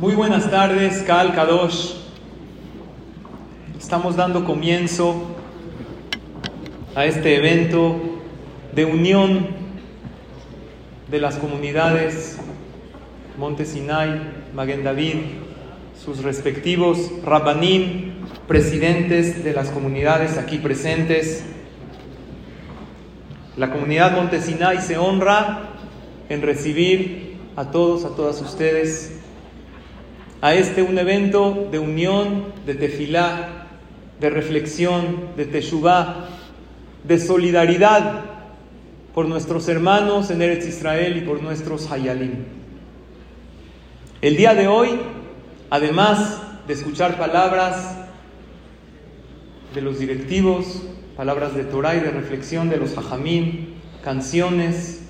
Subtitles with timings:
[0.00, 1.92] Muy buenas tardes, Kal Kadosh.
[3.78, 5.14] Estamos dando comienzo
[6.94, 8.00] a este evento
[8.74, 9.48] de unión
[11.10, 12.38] de las comunidades
[13.36, 14.22] Monte Sinai,
[16.02, 18.14] sus respectivos Rabbanim,
[18.48, 21.44] presidentes de las comunidades aquí presentes.
[23.58, 25.74] La comunidad Monte Sinai se honra
[26.30, 29.19] en recibir a todos, a todas ustedes,
[30.40, 33.66] a este un evento de unión, de tefilá,
[34.20, 36.28] de reflexión, de teshuvá,
[37.04, 38.24] de solidaridad
[39.14, 42.44] por nuestros hermanos en Eretz Israel y por nuestros hayalim.
[44.22, 45.00] El día de hoy,
[45.70, 47.96] además de escuchar palabras
[49.74, 50.82] de los directivos,
[51.16, 55.02] palabras de Torah y de reflexión de los hajamim, canciones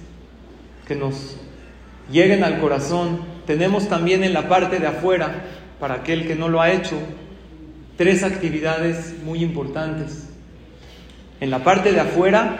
[0.86, 1.36] que nos
[2.10, 5.42] lleguen al corazón, tenemos también en la parte de afuera,
[5.80, 6.96] para aquel que no lo ha hecho,
[7.96, 10.28] tres actividades muy importantes.
[11.40, 12.58] En la parte de afuera,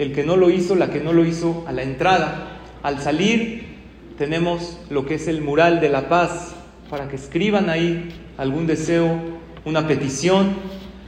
[0.00, 2.58] el que no lo hizo, la que no lo hizo a la entrada.
[2.82, 3.76] Al salir,
[4.18, 6.52] tenemos lo que es el mural de la paz,
[6.90, 9.20] para que escriban ahí algún deseo,
[9.64, 10.56] una petición.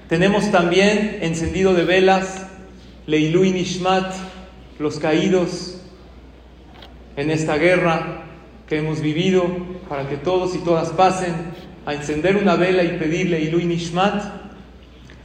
[0.09, 2.47] Tenemos también encendido de velas,
[3.09, 4.13] Leilu Nishmat,
[4.79, 5.81] los caídos
[7.17, 8.20] en esta guerra,
[8.71, 9.49] que hemos vivido,
[9.89, 11.35] para que todos y todas pasen
[11.85, 14.23] a encender una vela y pedirle Ilui Nishmat.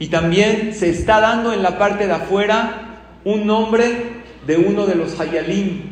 [0.00, 4.96] Y también se está dando en la parte de afuera un nombre de uno de
[4.96, 5.82] los Hayalim,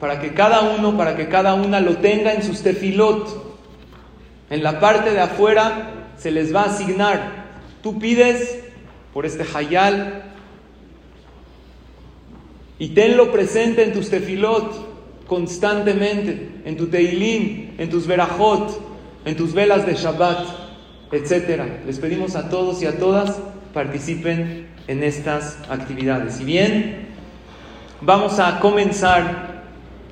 [0.00, 3.54] para que cada uno, para que cada una lo tenga en sus tefilot.
[4.48, 7.44] En la parte de afuera se les va a asignar.
[7.82, 8.60] Tú pides
[9.12, 10.32] por este Hayal
[12.78, 14.93] y tenlo presente en tus tefilot
[15.26, 18.80] constantemente en tu Teilim, en tus Verajot,
[19.24, 20.46] en tus velas de Shabbat,
[21.12, 21.62] etc.
[21.86, 23.38] Les pedimos a todos y a todas
[23.72, 26.40] participen en estas actividades.
[26.40, 27.06] Y bien,
[28.00, 29.62] vamos a comenzar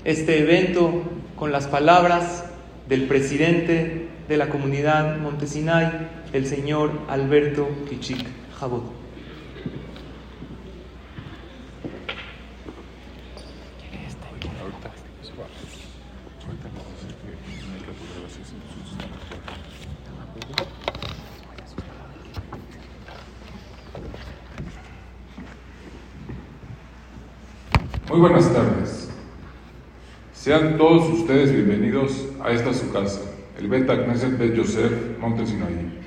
[0.05, 1.03] este evento
[1.37, 2.45] con las palabras
[2.89, 8.27] del presidente de la comunidad Montesinay, el señor Alberto Kichik
[8.59, 9.02] Jabot.
[28.13, 29.09] Muy buenas tardes.
[30.35, 33.23] Sean todos ustedes bienvenidos a esta su casa,
[33.59, 35.99] el Beta Knesset Bet Yosef Montesinaí.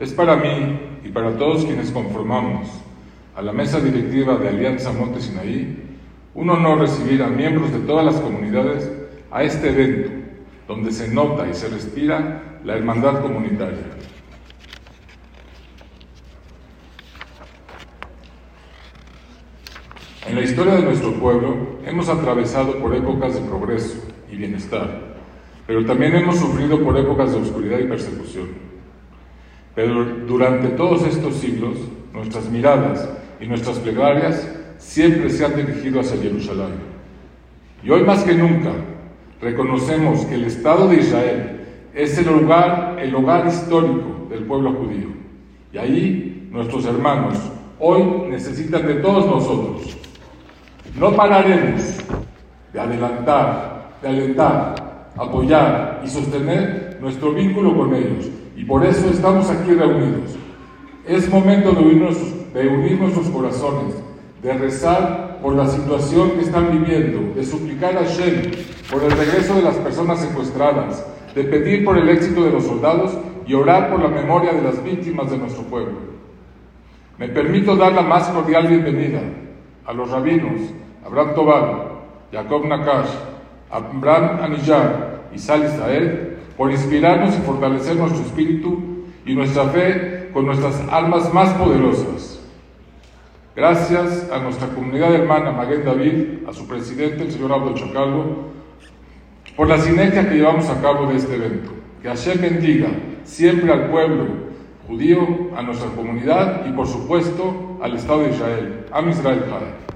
[0.00, 2.66] Es para mí y para todos quienes conformamos
[3.36, 5.84] a la mesa directiva de Alianza Montesinaí
[6.34, 8.90] un honor recibir a miembros de todas las comunidades
[9.30, 10.10] a este evento,
[10.66, 13.97] donde se nota y se respira la hermandad comunitaria.
[20.26, 23.98] En la historia de nuestro pueblo hemos atravesado por épocas de progreso
[24.30, 25.16] y bienestar,
[25.66, 28.48] pero también hemos sufrido por épocas de oscuridad y persecución.
[29.74, 31.76] Pero durante todos estos siglos,
[32.12, 33.08] nuestras miradas
[33.40, 34.46] y nuestras plegarias
[34.76, 36.74] siempre se han dirigido hacia Jerusalén.
[37.82, 38.72] Y hoy más que nunca
[39.40, 41.60] reconocemos que el Estado de Israel
[41.94, 45.08] es el lugar, el hogar histórico del pueblo judío.
[45.72, 47.38] Y ahí nuestros hermanos
[47.78, 49.96] hoy necesitan de todos nosotros
[50.96, 51.82] no pararemos
[52.72, 58.28] de adelantar, de alentar, apoyar y sostener nuestro vínculo con ellos.
[58.56, 60.36] Y por eso estamos aquí reunidos.
[61.06, 63.94] Es momento de, unirnos, de unir nuestros corazones,
[64.42, 68.50] de rezar por la situación que están viviendo, de suplicar a Shem
[68.90, 73.16] por el regreso de las personas secuestradas, de pedir por el éxito de los soldados
[73.46, 75.94] y orar por la memoria de las víctimas de nuestro pueblo.
[77.16, 79.20] Me permito dar la más cordial bienvenida
[79.88, 80.60] a los rabinos,
[81.04, 81.82] Abraham Tobal,
[82.30, 83.08] Jacob Nakash,
[83.70, 90.44] Abraham Anillar y Sal Israel, por inspirarnos y fortalecer nuestro espíritu y nuestra fe con
[90.44, 92.38] nuestras almas más poderosas.
[93.56, 98.50] Gracias a nuestra comunidad hermana Maguen David, a su presidente, el señor Abdo Chocalvo,
[99.56, 101.70] por la sinergia que llevamos a cabo de este evento.
[102.02, 102.88] Que Hashem bendiga
[103.24, 104.47] siempre al pueblo
[104.88, 108.86] judío, a nuestra comunidad y por supuesto al Estado de Israel.
[108.90, 109.88] Am Israel Chai.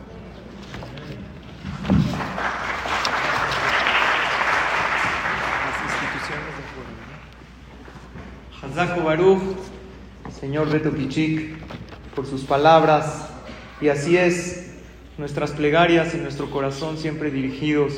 [8.62, 9.40] Hazaku Baruch,
[10.38, 11.56] señor Beto Kichik,
[12.14, 13.30] por sus palabras.
[13.80, 14.74] Y así es,
[15.16, 17.94] nuestras plegarias y nuestro corazón siempre dirigidos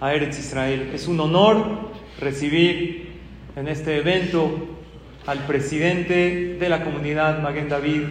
[0.00, 0.90] a Eretz Israel.
[0.94, 3.20] Es un honor recibir
[3.56, 4.79] en este evento
[5.26, 8.02] al presidente de la comunidad Maguen David,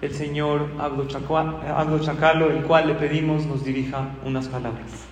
[0.00, 5.06] el señor Abdo Chacalo, el cual le pedimos nos dirija unas palabras.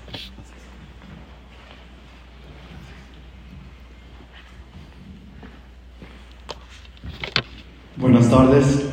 [7.97, 8.89] Buenas tardes.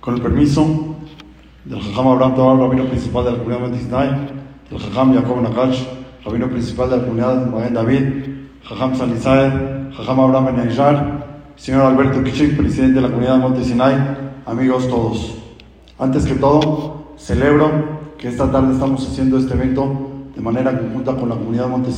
[0.00, 0.96] Con el permiso
[1.64, 4.10] del Jajam Abraham Tobar, rabino principal de la comunidad Montisnay,
[4.70, 5.76] del Jajam Jacob Nakach,
[6.24, 8.04] rabino principal de la comunidad Maguen David,
[8.64, 13.62] Jajam Salisaed, Jajam Abraham Benayjar, señor Alberto Kichik, presidente de la comunidad Monte
[14.46, 15.34] amigos todos.
[15.98, 17.68] Antes que todo, celebro
[18.16, 21.90] que esta tarde estamos haciendo este evento de manera conjunta con la comunidad Monte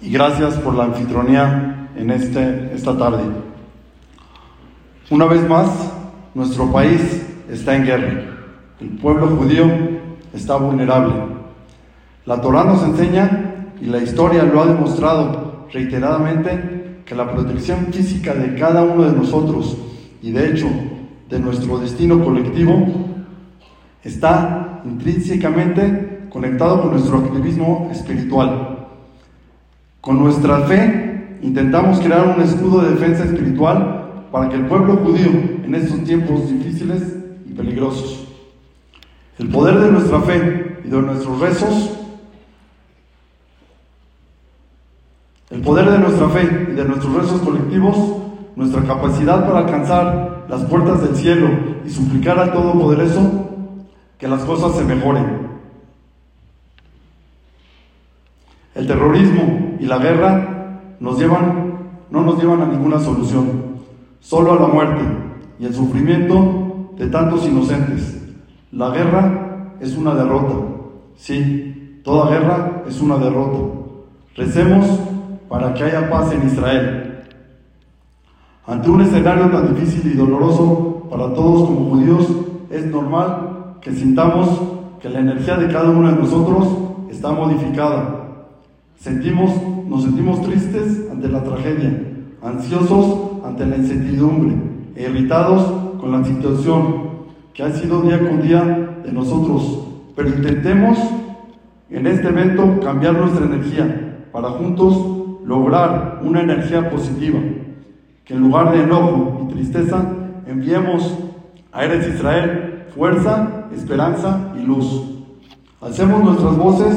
[0.00, 3.22] y gracias por la anfitrionía en este, esta tarde.
[5.10, 5.68] Una vez más,
[6.34, 8.24] nuestro país está en guerra.
[8.80, 9.70] El pueblo judío
[10.34, 11.14] está vulnerable.
[12.26, 18.34] La Torah nos enseña, y la historia lo ha demostrado reiteradamente, que la protección física
[18.34, 19.78] de cada uno de nosotros,
[20.22, 20.68] y de hecho
[21.30, 22.86] de nuestro destino colectivo,
[24.04, 28.88] está intrínsecamente conectado con nuestro activismo espiritual.
[30.00, 35.30] Con nuestra fe intentamos crear un escudo de defensa espiritual para que el pueblo judío
[35.64, 37.16] en estos tiempos difíciles
[37.48, 38.28] y peligrosos,
[39.38, 41.98] el poder de nuestra fe y de nuestros rezos,
[45.50, 47.96] el poder de nuestra fe y de nuestros rezos colectivos,
[48.54, 51.48] nuestra capacidad para alcanzar las puertas del cielo
[51.86, 53.48] y suplicar al Todopoderoso
[54.18, 55.48] que las cosas se mejoren.
[58.74, 61.74] El terrorismo y la guerra nos llevan,
[62.10, 63.78] no nos llevan a ninguna solución
[64.20, 65.02] solo a la muerte
[65.58, 68.22] y el sufrimiento de tantos inocentes.
[68.72, 70.54] La guerra es una derrota.
[71.16, 73.58] Sí, toda guerra es una derrota.
[74.36, 74.86] Recemos
[75.48, 77.24] para que haya paz en Israel.
[78.66, 82.28] Ante un escenario tan difícil y doloroso para todos como judíos,
[82.70, 84.60] es normal que sintamos
[85.00, 86.68] que la energía de cada uno de nosotros
[87.10, 88.26] está modificada.
[88.98, 89.50] Sentimos,
[89.86, 91.98] nos sentimos tristes ante la tragedia,
[92.42, 94.54] ansiosos ante la incertidumbre
[94.96, 95.62] e irritados
[95.98, 97.08] con la situación
[97.54, 99.86] que ha sido día con día de nosotros.
[100.14, 100.98] Pero intentemos
[101.90, 105.17] en este evento cambiar nuestra energía para juntos
[105.48, 107.40] lograr una energía positiva.
[108.24, 110.04] Que en lugar de enojo y tristeza
[110.46, 111.18] enviemos
[111.72, 115.02] a Eretz Israel fuerza, esperanza y luz.
[115.80, 116.94] Hacemos nuestras voces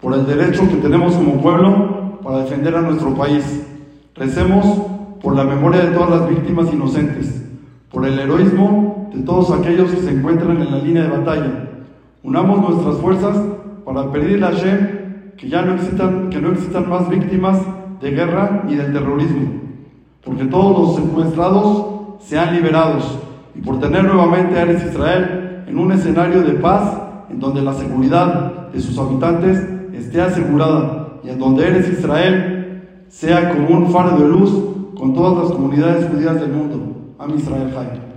[0.00, 3.64] por el derecho que tenemos como pueblo para defender a nuestro país
[4.18, 4.66] Recemos
[5.22, 7.40] por la memoria de todas las víctimas inocentes,
[7.92, 11.68] por el heroísmo de todos aquellos que se encuentran en la línea de batalla.
[12.24, 13.38] Unamos nuestras fuerzas
[13.84, 14.97] para pedirle a Hashem
[15.38, 17.58] que ya no existan, que no existan más víctimas
[18.00, 19.52] de guerra y del terrorismo,
[20.24, 21.86] porque todos los secuestrados
[22.20, 23.18] sean liberados
[23.54, 27.00] y por tener nuevamente a Eres Israel en un escenario de paz
[27.30, 33.50] en donde la seguridad de sus habitantes esté asegurada y en donde Eres Israel sea
[33.50, 34.52] como un faro de luz
[34.96, 37.14] con todas las comunidades judías del mundo.
[37.18, 38.07] Am Israel.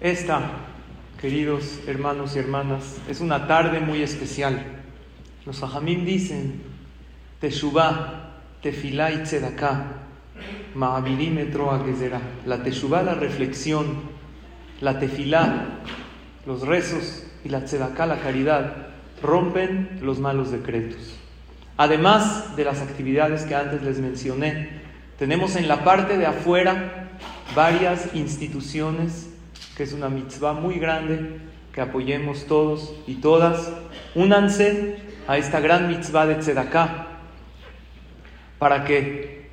[0.00, 0.50] Esta,
[1.20, 4.64] queridos hermanos y hermanas, es una tarde muy especial.
[5.44, 6.62] Los Jajamim dicen,
[7.40, 10.00] Teshuvah, Tefilá y Tzedaká,
[12.46, 13.86] la teshuvah, la reflexión,
[14.80, 15.80] la tefilá,
[16.46, 18.88] los rezos y la tzedaká, la caridad,
[19.22, 21.16] rompen los malos decretos.
[21.76, 24.79] Además de las actividades que antes les mencioné,
[25.20, 27.10] tenemos en la parte de afuera
[27.54, 29.28] varias instituciones,
[29.76, 31.40] que es una mitzvah muy grande,
[31.74, 33.70] que apoyemos todos y todas.
[34.14, 34.96] Únanse
[35.28, 37.18] a esta gran mitzvah de tzedaká,
[38.58, 39.50] para que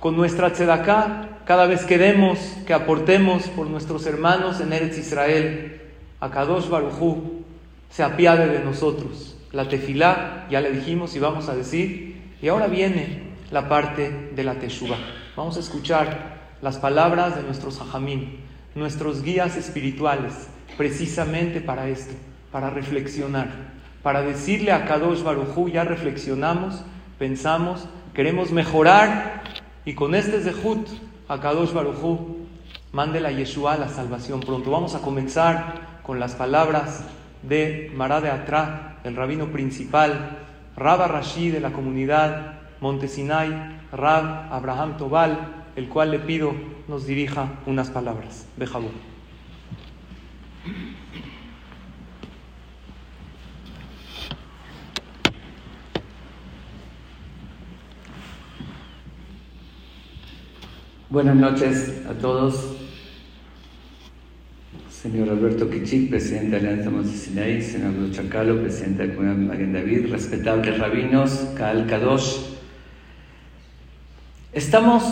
[0.00, 5.78] con nuestra tzedaká, cada vez que demos, que aportemos por nuestros hermanos en Eretz Israel,
[6.20, 7.44] a Kadosh Barujú
[7.90, 9.36] se apiade de nosotros.
[9.52, 14.44] La tefilá, ya le dijimos y vamos a decir, y ahora viene la parte de
[14.44, 14.96] la teshuva.
[15.36, 18.38] Vamos a escuchar las palabras de nuestros hajamim,
[18.74, 22.14] nuestros guías espirituales, precisamente para esto,
[22.50, 23.48] para reflexionar,
[24.02, 26.82] para decirle a Kadosh Barujú, ya reflexionamos,
[27.18, 29.42] pensamos, queremos mejorar
[29.84, 30.88] y con este Zehut,
[31.28, 32.46] Akadosh Barujú,
[32.92, 34.70] mande la Yeshua la salvación pronto.
[34.70, 37.04] Vamos a comenzar con las palabras
[37.42, 40.38] de Mará de Atra, el rabino principal,
[40.76, 46.54] Rabba Rashi de la comunidad Montesinay, Rab Abraham Tobal, el cual le pido
[46.88, 48.46] nos dirija unas palabras.
[48.56, 48.88] Bejabú.
[61.08, 62.76] Buenas noches a todos.
[64.90, 70.78] Señor Alberto Kichik, presidente de Alianza Moses señor Chacalo, presidente de la Comunidad David, respetables
[70.78, 72.55] rabinos, Kaal Kadosh.
[74.56, 75.02] Estamos,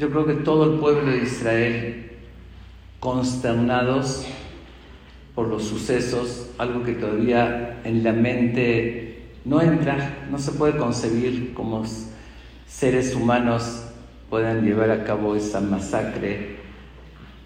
[0.00, 2.10] yo creo que todo el pueblo de Israel,
[2.98, 4.26] consternados
[5.32, 11.54] por los sucesos, algo que todavía en la mente no entra, no se puede concebir
[11.54, 11.84] como
[12.66, 13.84] seres humanos
[14.28, 16.56] puedan llevar a cabo esa masacre.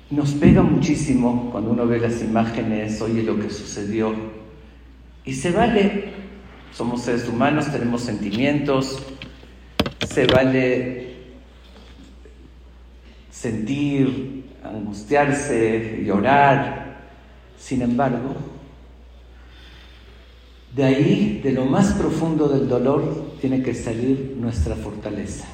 [0.08, 4.14] Nos pega muchísimo cuando uno ve las imágenes, oye lo que sucedió.
[5.26, 6.04] Y se vale,
[6.72, 9.02] somos seres humanos, tenemos sentimientos,
[10.08, 11.07] se vale
[13.40, 16.98] sentir, angustiarse, llorar.
[17.58, 18.34] Sin embargo,
[20.74, 25.46] de ahí, de lo más profundo del dolor, tiene que salir nuestra fortaleza.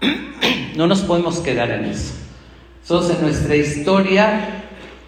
[0.76, 2.12] No nos podemos quedar en eso.
[2.82, 4.64] Nosotros en nuestra historia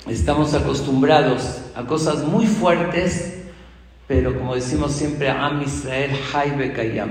[0.09, 3.43] estamos acostumbrados a cosas muy fuertes,
[4.07, 7.11] pero como decimos siempre, Am Israel Haibe Kayam.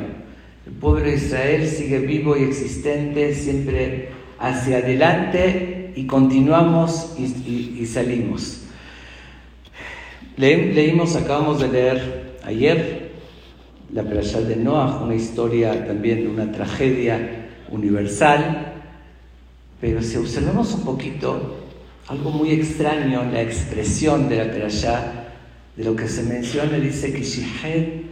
[0.66, 8.62] El pueblo de Israel sigue vivo y existente, siempre hacia adelante y continuamos y, salimos.
[10.38, 13.12] leímos, acabamos de leer ayer
[13.94, 18.74] la Perashá de Noah, una historia también de una tragedia universal,
[19.79, 21.58] pero si observamos un poquito,
[22.08, 25.24] algo muy extraño en la expresión de la Perashá,
[25.75, 28.08] de lo que se menciona, dice que Shihed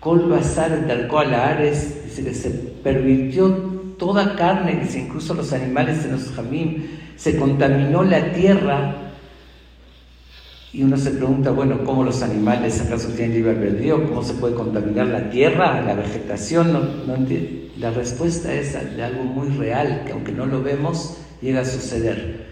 [0.00, 6.30] Kol Basar Ares, dice que se pervirtió toda carne, dice incluso los animales en los
[6.32, 9.04] jamín, se contaminó la tierra
[10.74, 14.08] y uno se pregunta, bueno, ¿cómo los animales acaso tienen libre albedrío?
[14.08, 17.04] ¿Cómo se puede contaminar la tierra, la vegetación?
[17.78, 22.48] La respuesta es de algo muy real, que aunque no lo vemos, llega a suceder.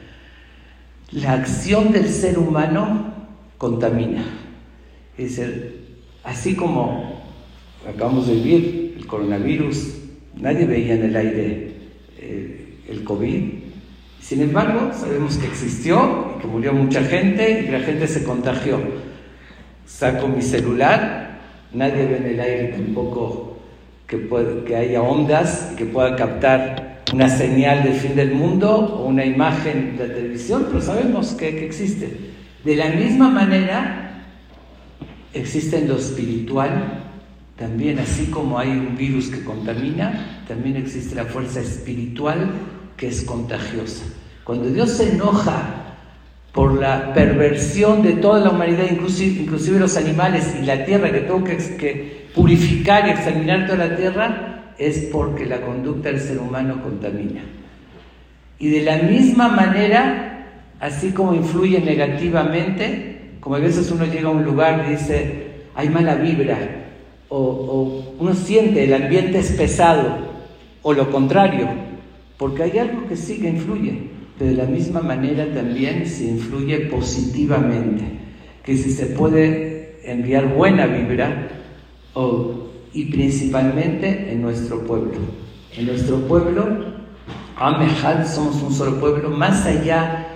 [1.10, 3.12] La acción del ser humano
[3.58, 4.24] contamina.
[5.18, 7.22] Es decir, así como
[7.88, 10.01] acabamos de vivir el coronavirus,
[10.36, 11.72] nadie veía en el aire
[12.18, 13.62] eh, el COVID,
[14.22, 18.80] sin embargo, sabemos que existió, que murió mucha gente y que la gente se contagió.
[19.84, 21.40] Saco mi celular,
[21.72, 23.58] nadie ve en el aire tampoco
[24.06, 29.24] que, haya ondas y que pueda captar una señal del fin del mundo o una
[29.24, 32.08] imagen de la televisión, pero sabemos que, que existe.
[32.64, 34.22] De la misma manera,
[35.34, 37.11] existe en lo espiritual,
[37.62, 42.50] también así como hay un virus que contamina, también existe la fuerza espiritual
[42.96, 44.04] que es contagiosa.
[44.42, 45.96] Cuando Dios se enoja
[46.52, 51.44] por la perversión de toda la humanidad, inclusive, los animales y la tierra, que tengo
[51.44, 57.42] que, purificar y examinar toda la tierra, es porque la conducta del ser humano contamina.
[58.58, 60.48] Y de la misma manera,
[60.80, 65.88] así como influye negativamente, como a veces uno llega a un lugar y dice, hay
[65.88, 66.81] mala vibra,
[67.32, 70.18] o, o uno siente el ambiente es pesado,
[70.82, 71.66] o lo contrario,
[72.36, 76.80] porque hay algo que sí que influye, pero de la misma manera también se influye
[76.90, 78.04] positivamente,
[78.62, 81.48] que si se puede enviar buena vibra
[82.92, 85.14] y principalmente en nuestro pueblo.
[85.74, 86.66] En nuestro pueblo,
[87.56, 90.26] Amehad, somos un solo pueblo, más allá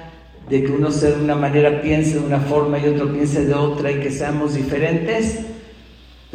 [0.49, 3.53] de que uno sea de una manera piense de una forma y otro piense de
[3.53, 5.45] otra y que seamos diferentes,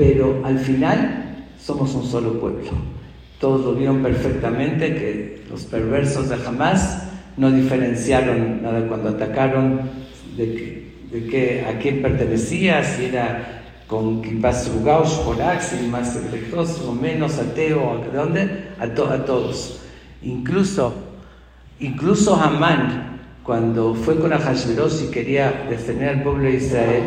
[0.02, 2.72] pero al final somos un solo pueblo.
[3.40, 7.04] Todos lo vieron perfectamente que los perversos de Hamas
[7.38, 9.82] no diferenciaron nada cuando atacaron
[10.36, 15.20] de, de a quién pertenecía, si era con Kibbas Rugaush,
[15.60, 18.70] si más efectuoso o menos ateo, ¿de dónde?
[18.80, 19.82] A, a todos.
[20.24, 20.96] Incluso,
[21.80, 27.04] incluso Hamán, cuando fue con Ahashverosh y quería defender al pueblo de Israel,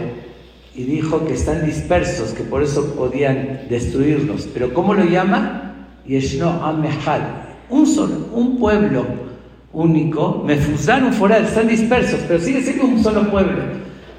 [0.76, 4.48] y dijo que están dispersos, que por eso podían destruirlos.
[4.52, 5.74] Pero ¿cómo lo llama?
[6.06, 7.22] Yeshno Amehad,
[7.70, 9.06] un solo, un pueblo
[9.72, 13.62] único, Mefuzan, un foral, están dispersos, pero sigue siendo un solo pueblo.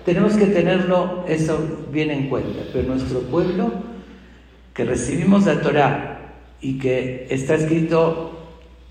[0.06, 2.62] Tenemos que tenerlo eso bien en cuenta.
[2.72, 3.72] Pero nuestro pueblo,
[4.74, 8.48] que recibimos la Torah y que está escrito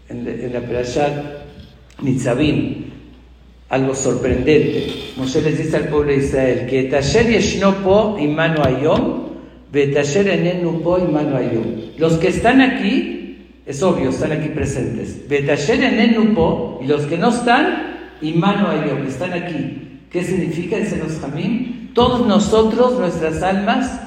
[0.09, 1.13] en, la Perashat
[2.03, 2.84] Nitzavim,
[3.69, 5.13] algo sorprendente.
[5.17, 9.25] Moshe les dice al pueblo de Israel que Tasher Yeshno Po Imanu Ayom
[11.99, 15.29] los que están aquí es obvio, están aquí presentes.
[15.29, 20.01] Betasher en Nupo, y los que no están, y mano a ellos, están aquí.
[20.11, 20.77] ¿Qué significa?
[20.77, 21.91] Dicen los Jamín.
[21.93, 24.01] Todos nosotros, nuestras almas,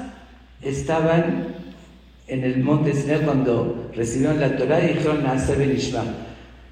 [0.61, 1.47] estaban
[2.27, 6.03] en el monte Sinai cuando recibieron la Torah y dijeron Naaseh Ishma.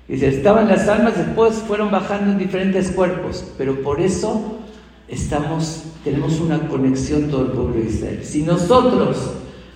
[0.08, 4.60] Dice, estaban las almas, después fueron bajando en diferentes cuerpos, pero por eso
[5.08, 8.20] estamos, tenemos una conexión todo el pueblo de Israel.
[8.24, 9.32] Si nosotros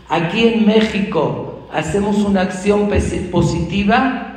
[0.07, 2.89] aquí en México hacemos una acción
[3.31, 4.29] positiva,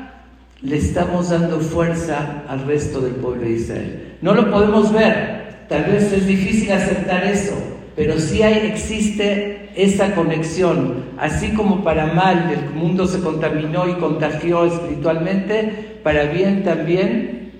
[0.63, 4.17] le estamos dando fuerza al resto del pueblo de Israel.
[4.23, 7.53] No lo podemos ver, tal vez es difícil aceptar eso,
[7.97, 13.95] pero sí hay, existe esa conexión, así como para mal el mundo se contaminó y
[13.95, 17.53] contagió espiritualmente, para bien también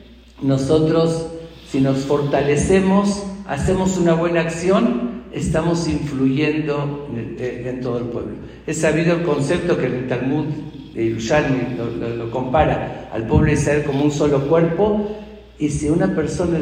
[0.43, 1.29] nosotros,
[1.69, 8.33] si nos fortalecemos, hacemos una buena acción, estamos influyendo en, todo el pueblo.
[8.67, 10.47] Es sabido el concepto que el Talmud
[10.95, 11.77] de Yerushalmi
[12.19, 15.17] lo, compara al pueblo de Israel como un solo cuerpo,
[15.59, 16.59] y si una persona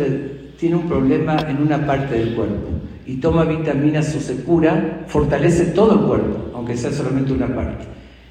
[0.60, 2.68] tiene un problema en una parte del cuerpo,
[3.06, 7.86] y toma vitaminas o se cura, fortalece todo el cuerpo, aunque sea solamente una parte.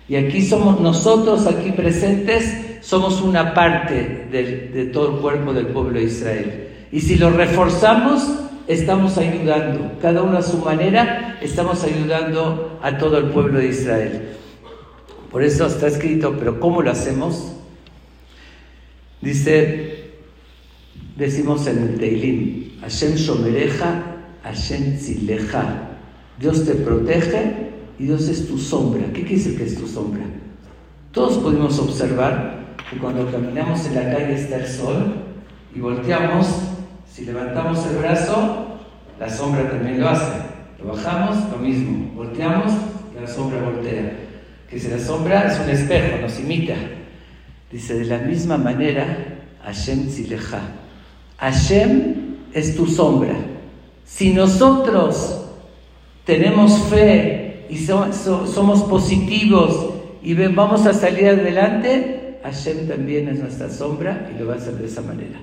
[0.08, 6.00] Y aquí somos nosotros, aquí presentes, somos una parte de, todo el cuerpo del pueblo
[6.00, 6.68] de Israel.
[6.92, 8.28] Y si lo reforzamos,
[8.68, 14.30] estamos ayudando, cada uno a su manera, estamos ayudando a todo el pueblo de Israel.
[15.32, 17.54] Por eso está escrito, pero ¿cómo lo hacemos?
[19.22, 19.99] Dice,
[21.20, 24.10] decimos en el Teilim, Hashem Shomereja
[24.44, 25.90] Hashem Tzileja.
[26.40, 29.04] Dios te protege y Dios es tu sombra.
[29.14, 30.24] ¿Qué quiere decir que es tu sombra?
[31.12, 35.16] Todos podemos observar que cuando caminamos en la calle está el sol
[35.76, 36.48] y volteamos,
[37.12, 38.80] si levantamos el brazo,
[39.20, 40.32] la sombra también lo hace.
[40.80, 42.12] Lo bajamos, lo mismo.
[42.16, 42.72] Volteamos,
[43.20, 44.14] la sombra voltea.
[44.70, 46.76] Que si la sombra es un espejo, nos imita.
[47.72, 50.79] Dice, de la misma manera, Hashem Tzileja.
[51.40, 52.16] Hashem
[52.54, 53.36] es tu sombra.
[54.06, 55.42] Si nosotros
[56.26, 64.30] tenemos fe y somos positivos y vamos a salir adelante, Hashem también es nuestra sombra
[64.34, 65.40] y lo va a hacer de esa manera.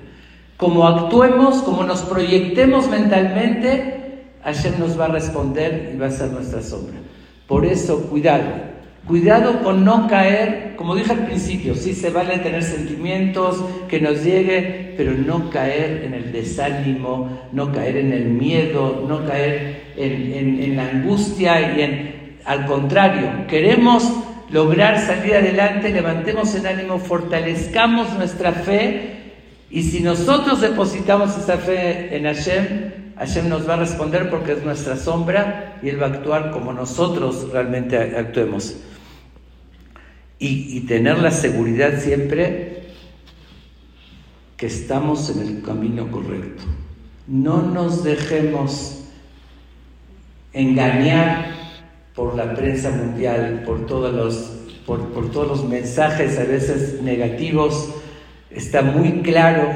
[0.57, 6.31] Como actuemos, como nos proyectemos mentalmente, Hashem nos va a responder y va a ser
[6.31, 6.95] nuestra sombra.
[7.47, 8.76] Por eso, cuidado.
[9.07, 14.21] Cuidado con no caer, como dije al principio, sí se vale tener sentimientos, que nos
[14.21, 20.75] llegue, pero no caer en el desánimo, no caer en el miedo, no caer en,
[20.75, 24.11] la angustia y en, al contrario, queremos
[24.49, 29.35] lograr salir adelante, levantemos el ánimo, fortalezcamos nuestra fe
[29.71, 34.63] y si nosotros depositamos esa fe en Hashem, Hashem nos va a responder porque es
[34.65, 38.75] nuestra sombra y Él va a actuar como nosotros realmente actuemos
[40.39, 42.83] y, tener la seguridad siempre
[44.55, 46.63] que estamos en el camino correcto.
[47.27, 49.03] No nos dejemos
[50.53, 51.55] engañar
[52.15, 54.53] por la prensa mundial, por todos los,
[54.85, 57.93] por, todos los mensajes a veces negativos.
[58.49, 59.67] Está muy claro,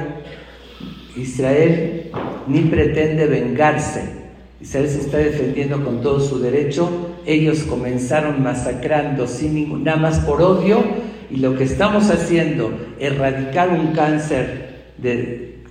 [1.15, 2.11] Israel
[2.47, 4.20] ni pretende vengarse
[4.61, 7.15] Israel se está defendiendo con todo su derecho.
[7.25, 10.83] Ellos comenzaron masacrando sin ningún, nada más por odio
[11.31, 15.63] y lo que estamos haciendo, erradicar un cáncer de,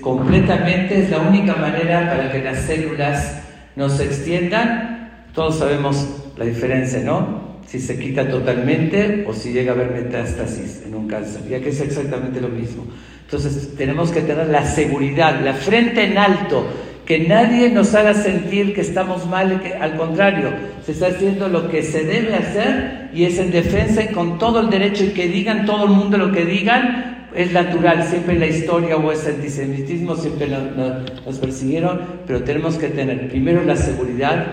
[0.00, 3.42] completamente es la única manera para que las células
[3.76, 5.26] no se extiendan.
[5.34, 7.52] Todos sabemos la diferencia, ¿no?
[7.66, 11.68] Si se quita totalmente o si llega a haber metástasis en un cáncer, ya que
[11.68, 12.86] es exactamente lo mismo.
[13.24, 16.66] Entonces tenemos que tener la seguridad, la frente en alto
[17.12, 20.48] que nadie nos haga sentir que estamos mal, que al contrario,
[20.86, 24.60] se está haciendo lo que se debe hacer y es en defensa y con todo
[24.60, 28.46] el derecho y que digan todo el mundo lo que digan, es natural, siempre la
[28.46, 34.46] historia o ese antisemitismo, siempre nos persiguieron, pero tenemos que tener primero la seguridad,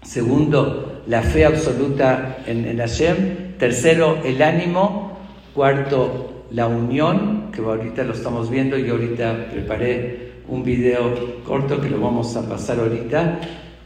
[0.00, 5.18] segundo la fe absoluta en, en Hashem, tercero el ánimo,
[5.52, 11.90] cuarto la unión, que ahorita lo estamos viendo y ahorita preparé un video corto que
[11.90, 13.40] lo vamos a pasar ahorita,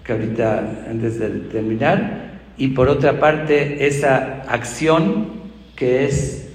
[0.04, 2.40] que ahorita antes de terminar.
[2.56, 5.38] Y por otra parte, esa acción
[5.76, 6.48] que es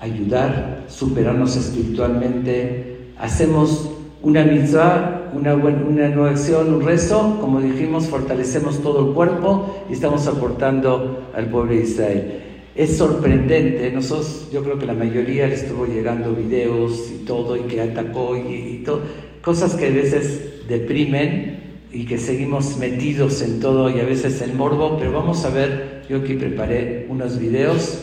[0.00, 3.12] ayudar, superarnos espiritualmente.
[3.18, 3.90] Hacemos
[4.22, 9.94] una mitzvah, una, una nueva acción, un rezo, como dijimos, fortalecemos todo el cuerpo y
[9.94, 12.45] estamos aportando al pueblo de Israel.
[12.76, 17.60] Es sorprendente, nosotros, yo creo que la mayoría le estuvo llegando videos y todo, y
[17.60, 19.00] que atacó y, todo,
[19.40, 21.60] cosas que a veces deprimen
[21.90, 26.04] y que seguimos metidos en todo y a veces el morbo, pero vamos a ver
[26.08, 28.00] yo aquí preparé unos videos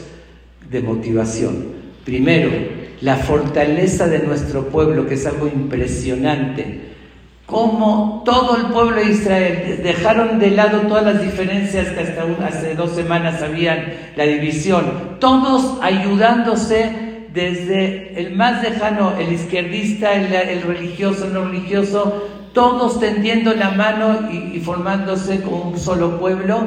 [0.71, 1.65] de motivación.
[2.03, 2.49] Primero,
[3.01, 6.92] la fortaleza de nuestro pueblo, que es algo impresionante.
[7.53, 12.73] Cómo todo el pueblo de Israel dejaron de lado todas las diferencias que hasta hace
[12.73, 21.25] dos semanas habían, la división, todos ayudándose desde el más lejano, el izquierdista, el, religioso,
[21.25, 26.59] el no religioso, todos tendiendo la mano y, formándose como un solo pueblo.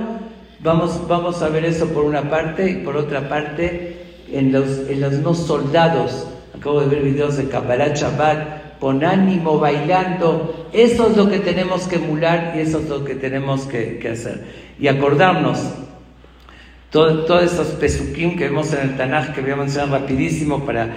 [0.61, 5.01] Vamos, vamos a ver eso por una parte y por otra parte en los, en
[5.01, 6.29] los no soldados.
[6.57, 10.69] Acabo de ver videos de Kabbalah Shabbat, con ánimo, bailando.
[10.73, 14.11] Eso es lo que tenemos que emular y eso es lo que tenemos que, que
[14.11, 14.45] hacer.
[14.79, 15.59] Y acordarnos,
[16.91, 20.89] todos esos pesukim que vemos en el Tanaj, que voy a mencionar rapidísimo para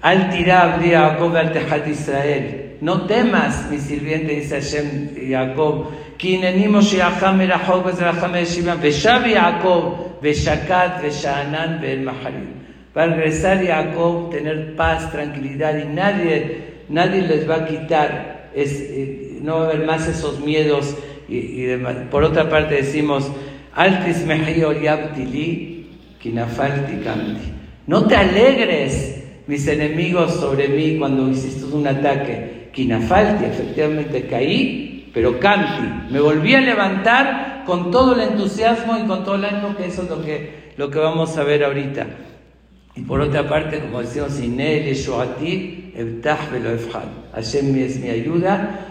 [0.00, 2.76] al tirar Jacob al Tejat Israel.
[2.80, 5.86] No temas, mi sirviente, dice Hashem Jacob.
[6.18, 8.80] Kinenimo shiacham merachok bezracham yeshivam.
[8.80, 12.62] Veshav Jacob, veshakat, veshaanan, ve'el maharim.
[12.96, 18.50] Va a regresar Jacob, tener paz, tranquilidad y nadie, nadie les va a quitar.
[18.54, 20.94] Es, eh, no va a haber más esos miedos.
[21.28, 21.82] Y, y.
[22.10, 23.30] Por otra parte decimos,
[27.86, 32.68] no te alegres, mis enemigos, sobre mí cuando hiciste un ataque.
[32.72, 36.12] Kinafalti, efectivamente caí, pero canti.
[36.12, 40.02] Me volví a levantar con todo el entusiasmo y con todo el ánimo, que eso
[40.02, 42.06] es lo que, lo que vamos a ver ahorita.
[42.94, 44.38] Y por otra parte, como decimos,
[47.34, 48.86] Hashem es mi ayuda,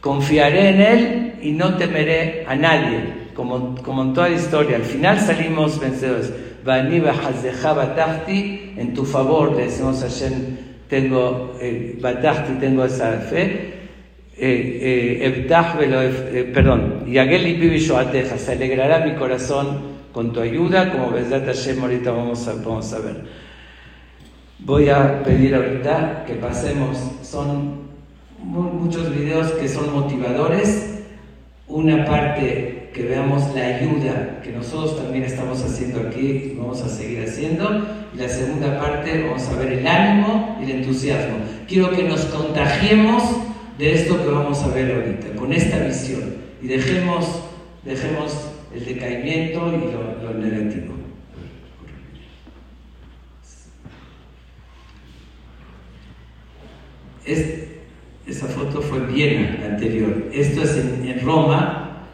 [0.00, 4.84] confiaré en Él y no temeré a nadie como, como en toda la historia, al
[4.84, 6.32] final salimos vencedores.
[8.76, 10.32] En tu favor, le decimos a Hashem,
[10.88, 11.98] tengo, eh,
[12.60, 13.74] tengo esa fe.
[14.36, 15.46] Eh, eh,
[16.32, 17.04] eh perdón,
[18.38, 23.00] se alegrará mi corazón con tu ayuda, como Besdat Hashem ahorita vamos a, vamos a
[23.00, 23.24] ver.
[24.60, 27.88] Voy a pedir ahorita que pasemos, son
[28.38, 31.00] muchos videos que son motivadores,
[31.66, 37.24] una parte que veamos la ayuda que nosotros también estamos haciendo aquí vamos a seguir
[37.24, 37.84] haciendo.
[38.14, 41.38] Y la segunda parte vamos a ver el ánimo y el entusiasmo.
[41.66, 43.24] Quiero que nos contagiemos
[43.78, 46.34] de esto que vamos a ver ahorita, con esta visión.
[46.62, 47.26] Y dejemos,
[47.84, 50.94] dejemos el decaimiento y lo, negativo.
[58.26, 60.28] esa foto fue en Viena, la anterior.
[60.32, 62.06] Esto es en, en Roma,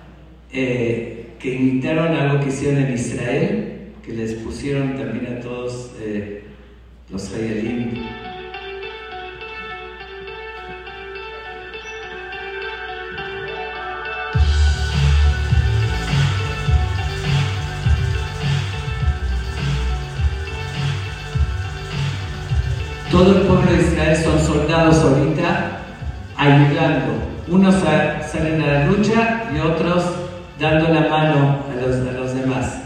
[0.53, 6.43] eh, que imitaron algo que hicieron en Israel, que les pusieron también a todos eh,
[7.11, 8.20] los Hayalim.
[23.21, 25.83] Todo el pueblo de Israel son soldados ahorita
[26.39, 27.13] ayudando.
[27.49, 30.05] Unos salen a la lucha y otros
[30.59, 32.80] dando la mano a los, a los demás.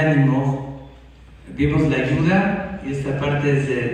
[0.00, 0.90] Ánimo.
[1.56, 3.85] Vimos la ayuda y esta parte es de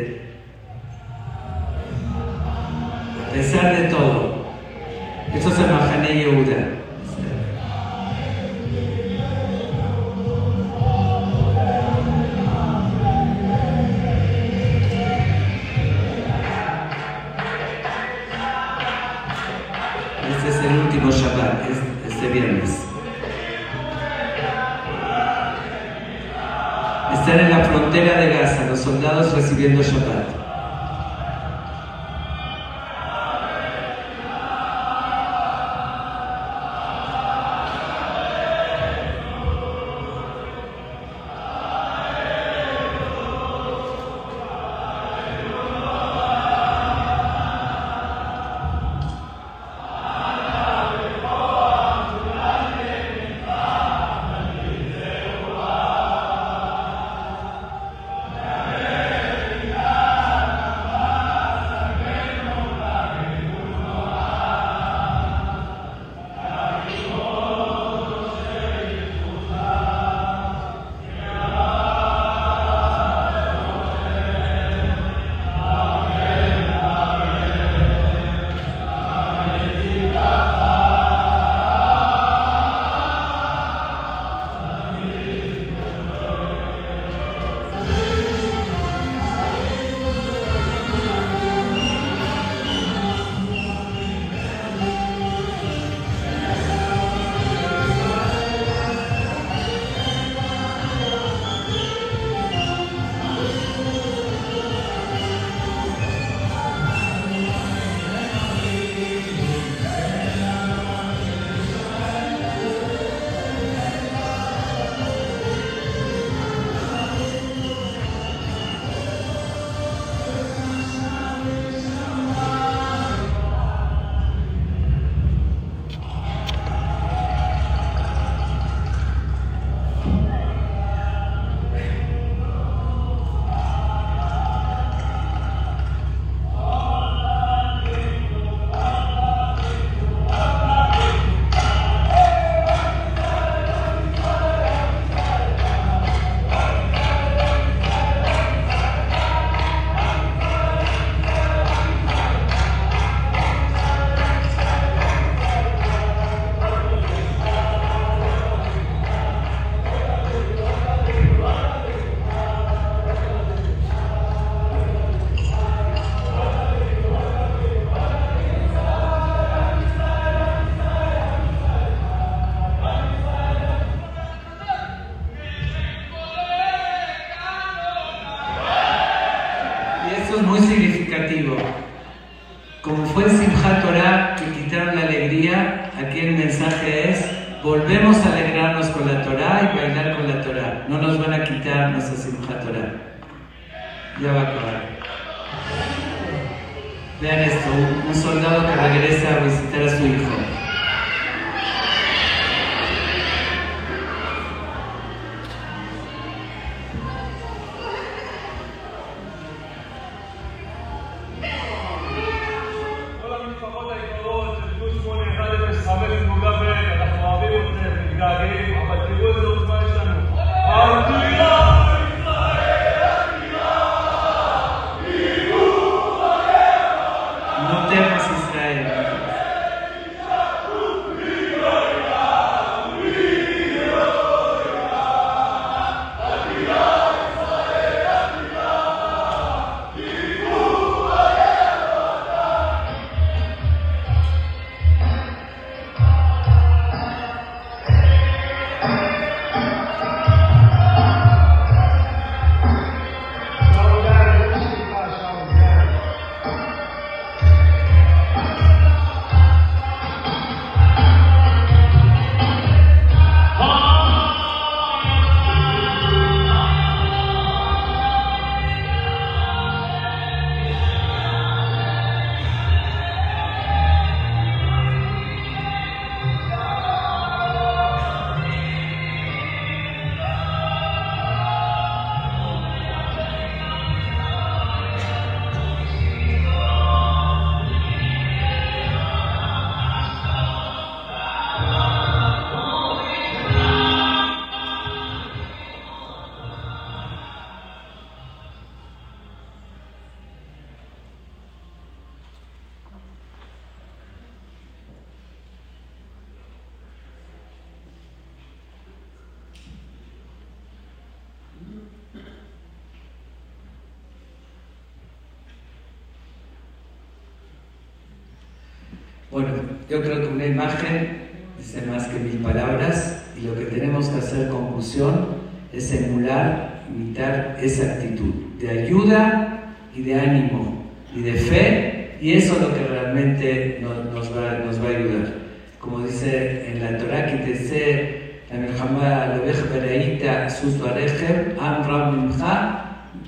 [319.92, 321.18] yo creo que una imagen
[321.58, 325.26] dice más que mil palabras y lo que tenemos que hacer conclusión
[325.70, 332.54] es emular, imitar esa actitud de ayuda y de ánimo y de fe y eso
[332.54, 335.34] es lo que realmente nos, va, nos va a ayudar.
[335.78, 339.40] Como dice en la Torah, que te sé la Melhamá
[339.74, 342.84] bereita susto arejem, am ram mincha,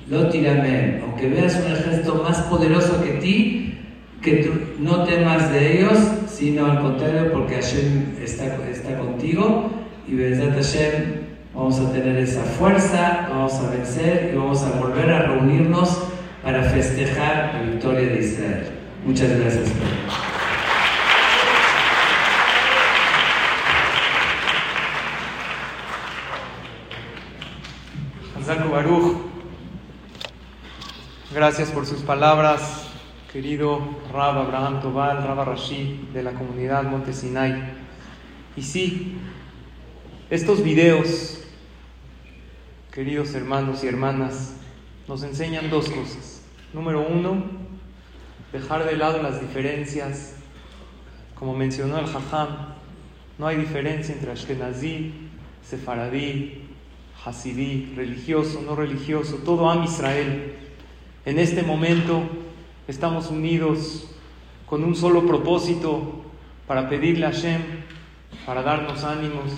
[0.08, 0.18] lo.
[0.20, 3.78] Aunque veas un ejército más poderoso que ti,
[4.22, 9.70] que tú no temas de ellos, sino al contrario, porque Hashem está, está contigo
[10.08, 15.10] y Bezat Hashem vamos a tener esa fuerza, vamos a vencer y vamos a volver
[15.10, 15.98] a reunirnos
[16.42, 18.66] para festejar la victoria de Israel.
[19.06, 19.70] Muchas gracias.
[28.74, 29.16] Baruch,
[31.32, 32.93] gracias por sus palabras
[33.34, 33.80] querido
[34.12, 37.64] Rab Abraham Tobal, Rab Rashi de la comunidad Monte Sinai.
[38.56, 39.16] Y sí,
[40.30, 41.42] estos videos,
[42.92, 44.54] queridos hermanos y hermanas,
[45.08, 46.42] nos enseñan dos cosas.
[46.72, 47.42] Número uno,
[48.52, 50.36] dejar de lado las diferencias.
[51.34, 52.50] Como mencionó el Jajam,
[53.36, 55.12] no hay diferencia entre Ashkenazí,
[55.60, 56.68] Sefaradí,
[57.24, 60.54] Hasidí, religioso, no religioso, todo Am Israel.
[61.26, 62.43] En este momento
[62.86, 64.06] estamos unidos
[64.66, 66.22] con un solo propósito
[66.66, 67.62] para pedirle a Hashem,
[68.46, 69.52] para darnos ánimos.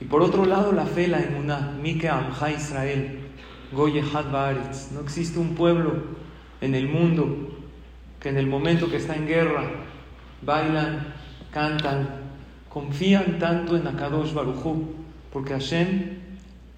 [0.00, 3.20] Y por otro lado, la fe, la emuná, Mike Amha Israel,
[3.72, 4.92] Goye Had Baaretz.
[4.92, 5.94] No existe un pueblo
[6.60, 7.26] en el mundo
[8.20, 9.64] que en el momento que está en guerra
[10.42, 11.14] bailan,
[11.52, 12.08] cantan,
[12.68, 14.94] confían tanto en Akadosh Baruchu,
[15.32, 16.18] porque Hashem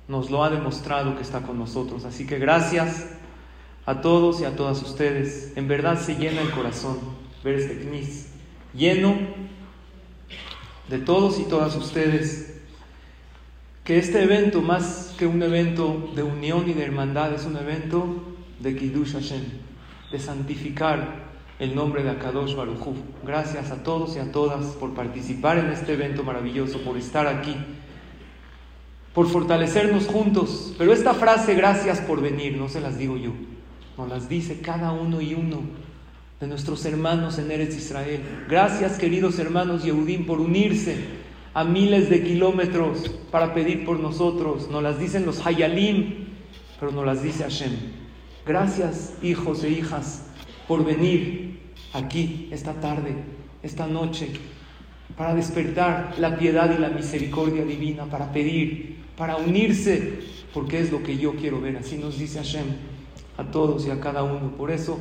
[0.07, 2.05] nos lo ha demostrado que está con nosotros.
[2.05, 3.18] Así que gracias
[3.89, 5.55] a todos y a todas ustedes.
[5.57, 6.99] En verdad se llena el corazón
[7.43, 7.89] ver este
[8.75, 9.17] lleno
[10.91, 12.61] de todos y todas ustedes.
[13.85, 18.25] Que este evento, más que un evento de unión y de hermandad, es un evento
[18.61, 19.45] de Kiddush Hashem,
[20.13, 21.27] de santificar
[21.59, 25.95] el nombre de Akadosh Baruj Gracias a todos y a todas por participar en este
[25.95, 27.57] evento maravilloso, por estar aquí,
[29.15, 30.75] por fortalecernos juntos.
[30.77, 33.33] Pero esta frase, gracias por venir, no se las digo yo.
[33.99, 35.61] Nos las dice cada uno y uno
[36.41, 38.21] de nuestros hermanos en Eretz Israel.
[38.49, 40.97] Gracias, queridos hermanos Yehudim, por unirse
[41.53, 44.71] a miles de kilómetros para pedir por nosotros.
[44.71, 46.29] Nos las dicen los Hayalim,
[46.79, 47.73] pero nos las dice Hashem.
[48.47, 50.23] Gracias, hijos e hijas,
[50.69, 51.59] por venir
[51.93, 53.17] aquí esta tarde,
[53.65, 54.29] esta noche,
[55.17, 60.21] para despertar la piedad y la misericordia divina, para pedir, para unirse,
[60.55, 61.79] porque es lo que yo quiero ver.
[61.79, 62.88] Así nos dice Hashem
[63.39, 64.51] a todos y a cada uno.
[64.59, 64.99] Por eso,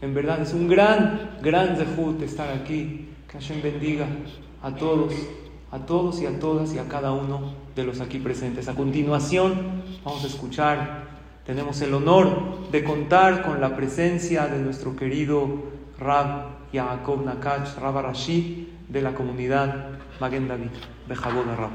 [0.00, 3.08] en verdad, es un gran, gran zehut estar aquí.
[3.26, 4.06] Que Hashem bendiga
[4.62, 5.12] a todos,
[5.72, 8.68] a todos y a todas y a cada uno de los aquí presentes.
[8.68, 11.08] A continuación, vamos a escuchar,
[11.44, 15.48] tenemos el honor de contar con la presencia de nuestro querido
[15.98, 19.90] Rab Yaakov Nakach, Rab Rashi, de la comunidad
[20.20, 20.70] Magen David,
[21.06, 21.70] de Jabón Rab.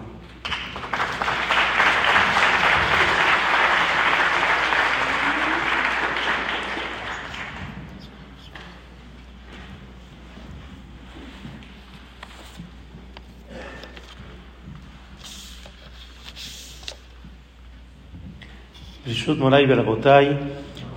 [19.27, 19.65] Moray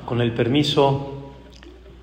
[0.05, 1.33] con el permiso,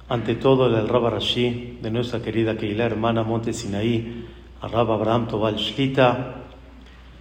[0.08, 4.26] ante todo, del Rabba Rashi, de nuestra querida Keilah hermana Monte Sinaí,
[4.62, 6.36] al Rabba Abraham Tobal Shlita,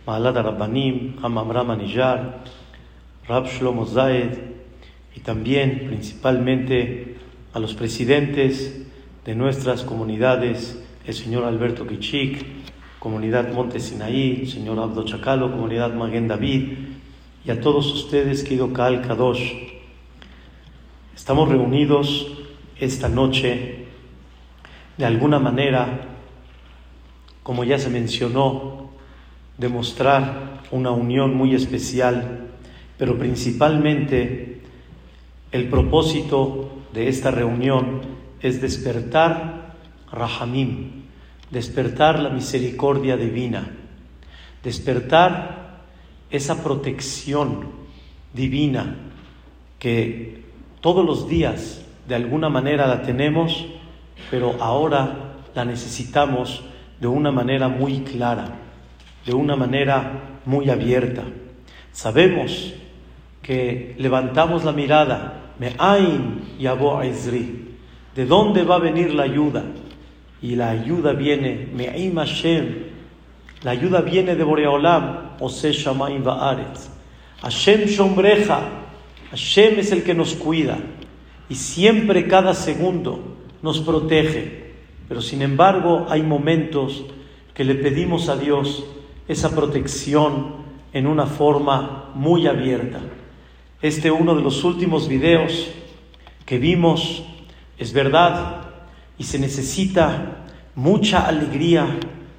[0.07, 2.44] Mahalad Rabbanim, Hamamram Aniyar,
[3.26, 4.38] Rab Shlomo Zaed,
[5.16, 7.16] y también, principalmente,
[7.55, 8.86] a los presidentes
[9.24, 12.44] de nuestras comunidades, el señor Alberto Kichik,
[13.00, 16.91] comunidad Monte Sinaí, el señor Abdo Chacalo, comunidad Maguen David,
[17.45, 19.53] y a todos ustedes, querido Kal Kadosh.
[21.14, 22.38] Estamos reunidos
[22.78, 23.86] esta noche,
[24.97, 26.07] de alguna manera,
[27.43, 28.90] como ya se mencionó,
[29.59, 32.49] demostrar una unión muy especial,
[32.97, 34.61] pero principalmente
[35.51, 38.03] el propósito de esta reunión
[38.40, 39.74] es despertar
[40.12, 41.03] Rahamim,
[41.51, 43.68] despertar la misericordia divina,
[44.62, 45.61] despertar
[46.32, 47.68] esa protección
[48.32, 48.96] divina
[49.78, 50.42] que
[50.80, 53.66] todos los días de alguna manera la tenemos,
[54.30, 56.64] pero ahora la necesitamos
[57.00, 58.48] de una manera muy clara,
[59.24, 61.22] de una manera muy abierta.
[61.92, 62.74] Sabemos
[63.42, 67.76] que levantamos la mirada, Me'ain Yabo Aizri,
[68.16, 69.64] ¿de dónde va a venir la ayuda?
[70.42, 72.91] y la ayuda viene, Me'im Hashem,
[73.62, 76.88] la ayuda viene de Boreolam, Ose Ba'aretz.
[77.42, 78.60] Hashem Shombreja,
[79.30, 80.78] Hashem es el que nos cuida
[81.48, 84.72] y siempre cada segundo nos protege.
[85.08, 87.04] Pero sin embargo hay momentos
[87.54, 88.84] que le pedimos a Dios
[89.28, 93.00] esa protección en una forma muy abierta.
[93.80, 95.68] Este uno de los últimos videos
[96.46, 97.24] que vimos
[97.78, 98.62] es verdad
[99.18, 100.44] y se necesita
[100.74, 101.86] mucha alegría,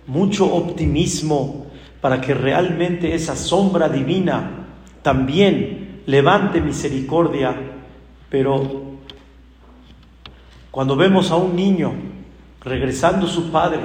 [0.07, 1.67] mucho optimismo
[2.01, 4.67] para que realmente esa sombra divina
[5.01, 7.55] también levante misericordia,
[8.29, 8.83] pero
[10.71, 11.93] cuando vemos a un niño
[12.61, 13.81] regresando a su padre,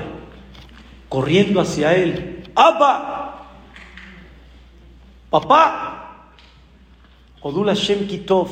[1.08, 3.46] corriendo hacia él, ¡Apa!
[5.30, 6.32] ¡Papá!
[7.40, 8.48] Odula Shem Kitov,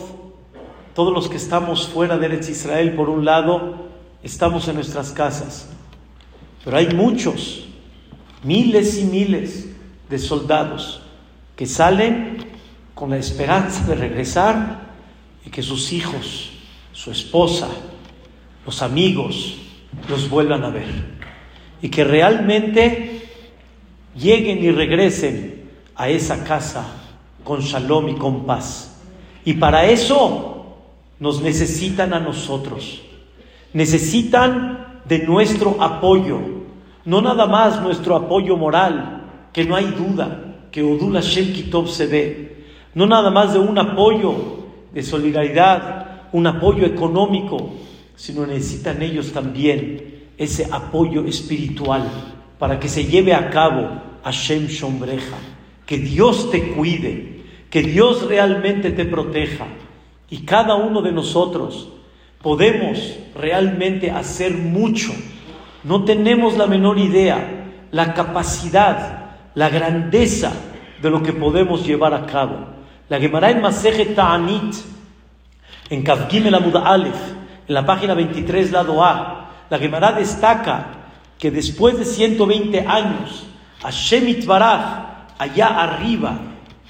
[0.95, 3.89] todos los que estamos fuera de Eretz Israel, por un lado,
[4.23, 5.69] estamos en nuestras casas,
[6.67, 7.65] pero hay muchos,
[8.43, 9.69] miles y miles
[10.11, 11.01] de soldados
[11.55, 12.39] que salen
[12.93, 14.81] con la esperanza de regresar
[15.47, 16.51] y que sus hijos,
[16.91, 17.69] su esposa,
[18.65, 19.59] los amigos
[20.09, 20.89] los vuelvan a ver.
[21.83, 23.23] Y que realmente
[24.17, 26.85] lleguen y regresen a esa casa
[27.45, 29.03] con shalom y con paz.
[29.45, 30.79] Y para eso
[31.21, 33.03] nos necesitan a nosotros.
[33.73, 36.56] Necesitan de nuestro apoyo.
[37.07, 42.07] No nada más nuestro apoyo moral, que no hay duda que Odula Shem Kitov se
[42.07, 42.67] ve.
[42.95, 44.35] No nada más de un apoyo
[44.93, 47.71] de solidaridad, un apoyo económico,
[48.15, 52.07] sino necesitan ellos también ese apoyo espiritual
[52.59, 53.89] para que se lleve a cabo
[54.25, 55.37] Hashem Shombreja,
[55.87, 59.67] que Dios te cuide, que Dios realmente te proteja
[60.29, 61.89] y cada uno de nosotros
[62.43, 65.13] podemos realmente hacer mucho.
[65.87, 67.39] No tenemos la menor idea,
[67.93, 70.53] la capacidad, la grandeza
[71.01, 72.57] de lo que podemos llevar a cabo.
[73.09, 74.75] La Gemara en Maseje Ta'anit,
[75.89, 77.15] en Kavgim el Aleph,
[77.69, 80.87] en la página 23, lado A, la Gemara destaca
[81.39, 83.47] que después de 120 años,
[83.81, 84.81] Hashem Itbaraj,
[85.39, 86.37] allá arriba,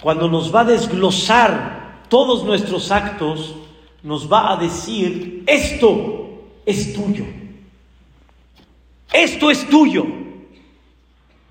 [0.00, 3.56] cuando nos va a desglosar todos nuestros actos,
[4.02, 7.45] nos va a decir, esto es tuyo.
[9.12, 10.06] Esto es tuyo.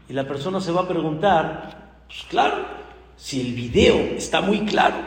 [0.10, 2.66] Y la persona se va a preguntar, pues claro,
[3.18, 4.98] si el video está muy claro,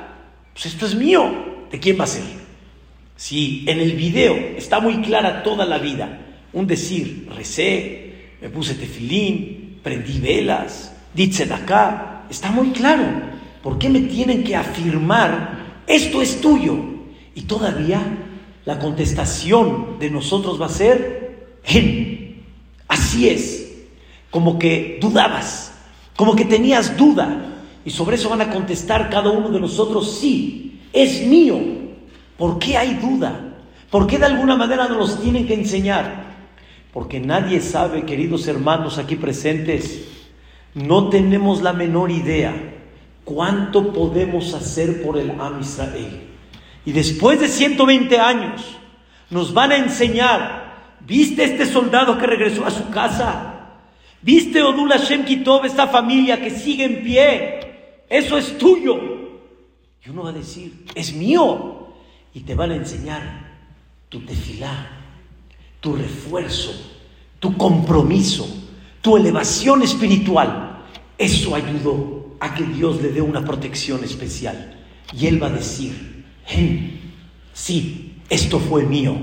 [0.52, 1.22] pues esto es mío,
[1.70, 2.24] ¿de quién va a ser?
[3.16, 6.20] Si en el video está muy clara toda la vida,
[6.52, 13.04] un decir, recé, me puse tefilín, prendí velas, de acá, está muy claro.
[13.62, 16.76] ¿Por qué me tienen que afirmar esto es tuyo?
[17.34, 18.00] Y todavía
[18.64, 22.07] la contestación de nosotros va a ser, en,
[22.88, 23.72] así es,
[24.30, 25.72] como que dudabas,
[26.16, 27.44] como que tenías duda.
[27.84, 31.58] Y sobre eso van a contestar cada uno de nosotros, sí, es mío.
[32.36, 33.54] ¿Por qué hay duda?
[33.90, 36.26] ¿Por qué de alguna manera nos los tienen que enseñar?
[36.92, 40.04] Porque nadie sabe, queridos hermanos aquí presentes,
[40.74, 42.54] no tenemos la menor idea
[43.24, 46.22] cuánto podemos hacer por el Am Israel.
[46.84, 48.62] Y después de 120 años
[49.30, 50.57] nos van a enseñar,
[51.08, 53.54] ¿viste este soldado que regresó a su casa?
[54.22, 57.60] ¿Viste Odula Shem Kitov, esta familia que sigue en pie?
[58.08, 58.96] Eso es tuyo.
[60.04, 61.88] Y uno va a decir, es mío
[62.34, 63.48] y te van a enseñar
[64.08, 64.90] tu tefilá,
[65.80, 66.72] tu refuerzo,
[67.40, 68.46] tu compromiso,
[69.02, 70.84] tu elevación espiritual.
[71.16, 74.76] Eso ayudó a que Dios le dé una protección especial.
[75.12, 76.24] Y Él va a decir,
[77.52, 79.16] sí, esto fue mío.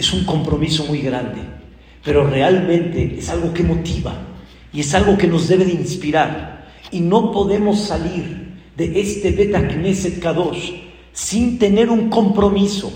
[0.00, 1.42] Es un compromiso muy grande,
[2.02, 4.14] pero realmente es algo que motiva
[4.72, 6.70] y es algo que nos debe de inspirar.
[6.90, 10.72] Y no podemos salir de este Beta Knesset Kadosh
[11.12, 12.90] sin tener un compromiso,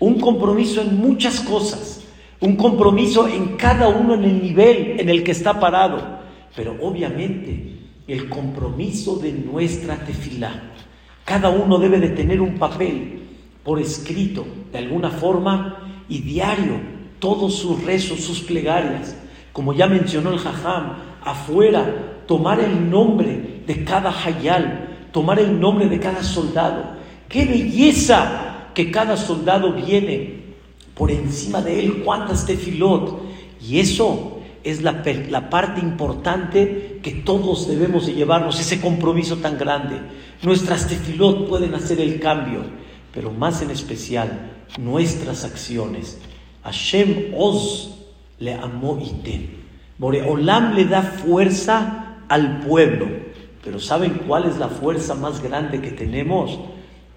[0.00, 2.00] un compromiso en muchas cosas,
[2.40, 6.18] un compromiso en cada uno en el nivel en el que está parado,
[6.56, 7.76] pero obviamente
[8.08, 10.72] el compromiso de nuestra tefilá.
[11.24, 13.20] Cada uno debe de tener un papel
[13.62, 16.80] por escrito, de alguna forma, y diario,
[17.18, 19.16] todos sus rezos, sus plegarias,
[19.52, 20.94] como ya mencionó el Jajam,
[21.24, 26.98] afuera, tomar el nombre de cada hayal, tomar el nombre de cada soldado,
[27.28, 30.38] Qué belleza que cada soldado viene
[30.94, 33.20] por encima de él, cuántas tefilot.
[33.60, 39.58] Y eso es la, la, parte importante que todos debemos de llevarnos, ese compromiso tan
[39.58, 39.96] grande.
[40.42, 42.62] Nuestras tefilot pueden hacer el cambio,
[43.12, 46.18] pero más en especial nuestras acciones.
[46.64, 47.94] Hashem Oz,
[48.38, 49.56] le amó Iten.
[49.98, 53.08] Boreolam le da fuerza al pueblo.
[53.64, 56.58] Pero ¿saben cuál es la fuerza más grande que tenemos?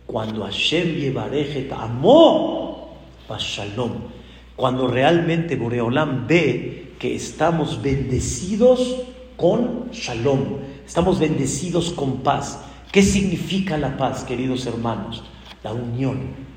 [0.06, 2.72] Cuando Hashem Yevarejet amó
[3.40, 3.92] Shalom.
[4.56, 8.98] Cuando realmente Boreolam ve que estamos bendecidos
[9.38, 10.58] con Shalom.
[10.86, 12.60] Estamos bendecidos con paz.
[12.92, 15.24] ¿Qué significa la paz, queridos hermanos?
[15.64, 16.51] La unión.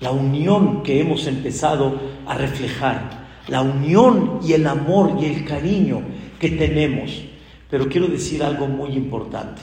[0.00, 3.28] La unión que hemos empezado a reflejar.
[3.48, 6.02] La unión y el amor y el cariño
[6.38, 7.22] que tenemos.
[7.68, 9.62] Pero quiero decir algo muy importante.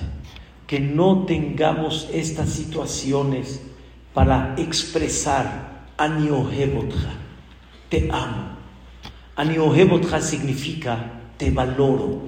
[0.66, 3.62] Que no tengamos estas situaciones
[4.14, 7.14] para expresar Aniohebotja.
[7.90, 8.58] Te amo.
[9.36, 12.22] Aniohebotja significa te valoro.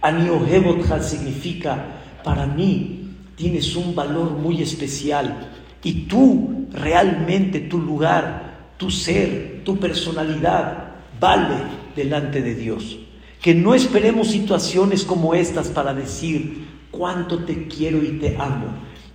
[0.00, 1.84] Aniohebotja significa
[2.24, 5.53] para mí tienes un valor muy especial
[5.84, 11.54] y tú realmente tu lugar, tu ser, tu personalidad vale
[11.94, 12.98] delante de Dios.
[13.40, 18.66] Que no esperemos situaciones como estas para decir cuánto te quiero y te amo,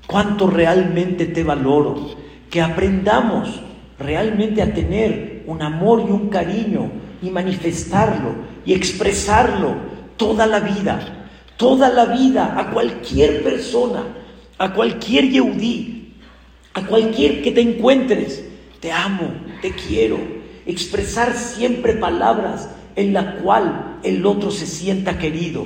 [0.07, 2.15] cuánto realmente te valoro.
[2.49, 3.59] Que aprendamos
[3.97, 6.91] realmente a tener un amor y un cariño
[7.21, 9.75] y manifestarlo y expresarlo
[10.15, 11.19] toda la vida
[11.59, 14.01] toda la vida a cualquier persona,
[14.57, 15.98] a cualquier Yehudí,
[16.73, 18.45] a cualquier que te encuentres.
[18.79, 20.17] Te amo, te quiero.
[20.65, 25.65] Expresar siempre palabras en la cual el otro se sienta querido.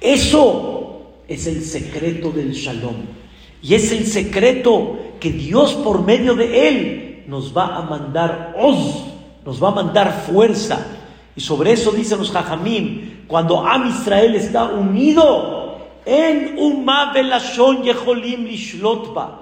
[0.00, 2.96] Eso es el secreto del shalom.
[3.62, 9.04] Y es el secreto que Dios por medio de él nos va a mandar oz,
[9.44, 10.86] nos va a mandar fuerza.
[11.36, 18.44] Y sobre eso dicen los jajamim, cuando Am Israel está unido en Umma Belashon Yeholim
[18.44, 19.39] Lishlotba,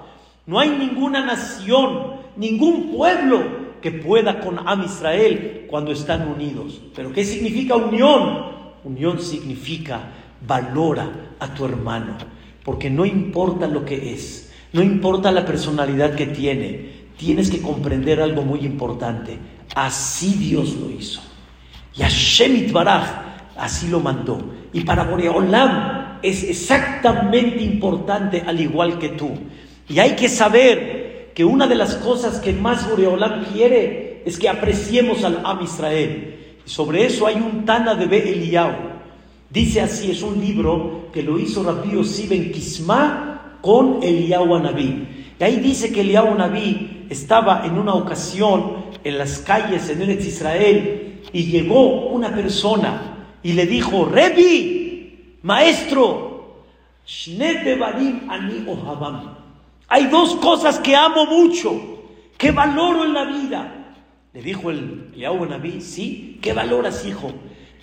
[0.49, 6.81] no hay ninguna nación, ningún pueblo que pueda con Am Israel cuando están unidos.
[6.97, 8.47] Pero ¿qué significa unión?
[8.83, 10.01] Unión significa
[10.47, 12.17] valora a tu hermano,
[12.65, 18.23] porque no importa lo que es, no importa la personalidad que tiene, tienes que comprender
[18.23, 19.37] algo muy importante.
[19.75, 21.21] Así Dios lo hizo.
[21.95, 23.05] Y Hashem Baraj
[23.55, 24.41] así lo mandó.
[24.73, 29.31] Y para Boreolam es exactamente importante al igual que tú.
[29.89, 34.49] Y hay que saber que una de las cosas que más Boreolam quiere es que
[34.49, 36.35] apreciemos al Am Israel.
[36.67, 38.75] Y sobre eso hay un Tana de Be Eliyahu.
[39.51, 45.07] Dice así, es un libro que lo hizo Rabbi Yossi Ben Kisma con Eliyahu Anabí.
[45.41, 50.27] Y ahí dice que Eliyahu Anabí estaba en una ocasión en las calles en Eretz
[50.27, 56.65] Israel y llegó una persona y le dijo, Rebi, maestro,
[58.29, 58.67] ani
[59.89, 62.05] Hay dos cosas que amo mucho,
[62.37, 63.95] que valoro en la vida.
[64.33, 67.33] Le dijo el Yahweh Naví, sí, ¿qué valoras, hijo?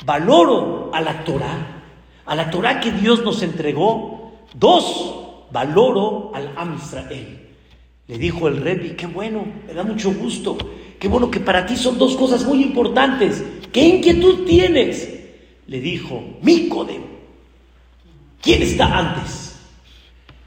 [0.05, 1.83] Valoro a la Torah,
[2.25, 4.33] a la Torah que Dios nos entregó.
[4.53, 7.49] Dos, valoro al Am Israel.
[8.07, 10.57] Le dijo el Rebi, qué bueno, me da mucho gusto.
[10.99, 13.43] Qué bueno que para ti son dos cosas muy importantes.
[13.73, 15.15] ¿Qué inquietud tienes?
[15.67, 17.01] le dijo, Micodem,
[18.41, 19.44] ¿quién está antes?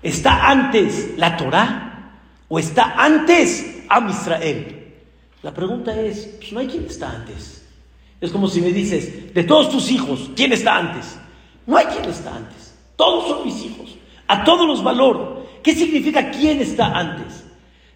[0.03, 2.13] ¿Está antes la Torah
[2.49, 4.95] o está antes Am Israel?
[5.43, 7.67] La pregunta es, pues no hay quien está antes.
[8.21, 11.17] Es como si me dices, de todos tus hijos, ¿quién está antes?
[11.67, 12.75] No hay quien está antes.
[12.97, 13.97] Todos son mis hijos.
[14.27, 15.47] A todos los valoro.
[15.63, 17.45] ¿Qué significa quién está antes?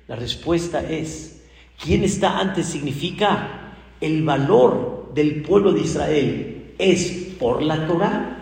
[0.06, 1.42] La respuesta es,
[1.82, 8.38] quién está antes significa el valor del pueblo de Israel es por la Torah.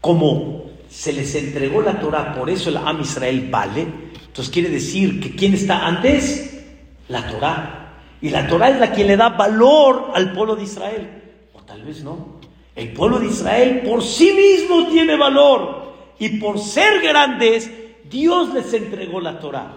[0.00, 0.63] Como
[0.94, 3.84] se les entregó la Torah, por eso el Am Israel vale.
[4.26, 6.64] Entonces quiere decir que ¿quién está antes?
[7.08, 7.98] La Torah.
[8.22, 11.22] Y la Torah es la que le da valor al pueblo de Israel.
[11.52, 12.38] O tal vez no.
[12.76, 15.94] El pueblo de Israel por sí mismo tiene valor.
[16.20, 17.68] Y por ser grandes,
[18.08, 19.72] Dios les entregó la Torah.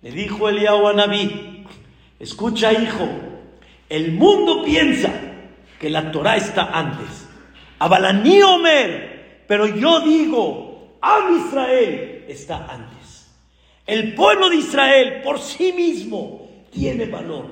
[0.00, 1.66] Le dijo Eliyahu a Naví,
[2.20, 3.08] escucha hijo,
[3.88, 5.12] el mundo piensa
[5.80, 7.28] que la Torah está antes.
[7.80, 9.11] Abalaní Omer,
[9.46, 10.72] pero yo digo,
[11.02, 13.26] Am Israel está antes.
[13.86, 17.46] El pueblo de Israel por sí mismo tiene valor.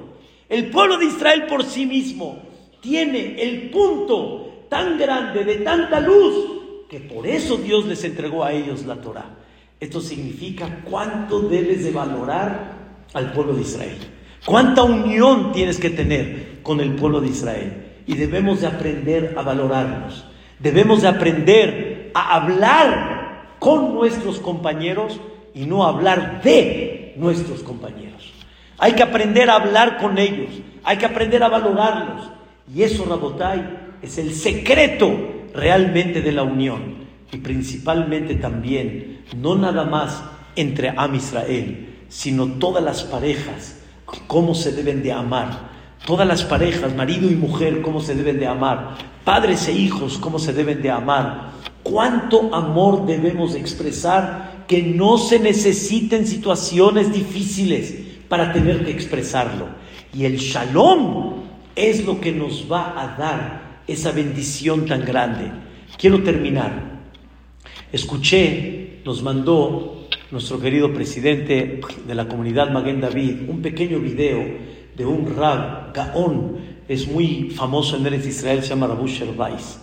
[0.49, 2.43] El pueblo de Israel por sí mismo
[2.81, 8.53] tiene el punto tan grande de tanta luz que por eso Dios les entregó a
[8.53, 9.37] ellos la Torah.
[9.81, 13.99] Esto significa cuánto debes de valorar al pueblo de Israel.
[14.45, 19.43] Cuánta unión tienes que tener con el pueblo de Israel y debemos de aprender a
[19.43, 20.30] valorarnos.
[20.61, 25.19] Debemos de aprender a hablar con nuestros compañeros
[25.55, 28.33] y no hablar de nuestros compañeros.
[28.79, 30.49] Hay que aprender a hablar con ellos,
[30.85, 32.31] hay que aprender a valorarlos
[32.75, 35.11] Y eso, Rabotai, es el secreto
[35.55, 37.01] realmente de la unión.
[37.33, 40.23] Y principalmente también, no nada más
[40.57, 43.81] entre Am Israel, sino todas las parejas,
[44.27, 45.71] cómo se deben de amar.
[46.11, 48.97] Todas las parejas, marido y mujer, cómo se deben de amar.
[49.23, 51.53] Padres e hijos, cómo se deben de amar.
[51.85, 57.95] Cuánto amor debemos expresar que no se necesiten situaciones difíciles
[58.29, 59.69] para tener que expresarlo.
[60.13, 61.45] Y el shalom
[61.77, 65.53] es lo que nos va a dar esa bendición tan grande.
[65.97, 66.73] Quiero terminar.
[67.93, 75.07] Escuché, nos mandó nuestro querido presidente de la comunidad Maguen David un pequeño video de
[75.07, 79.79] un rab, Gaón, es muy famoso en Eretz Israel, se llama Rabu Sherbais.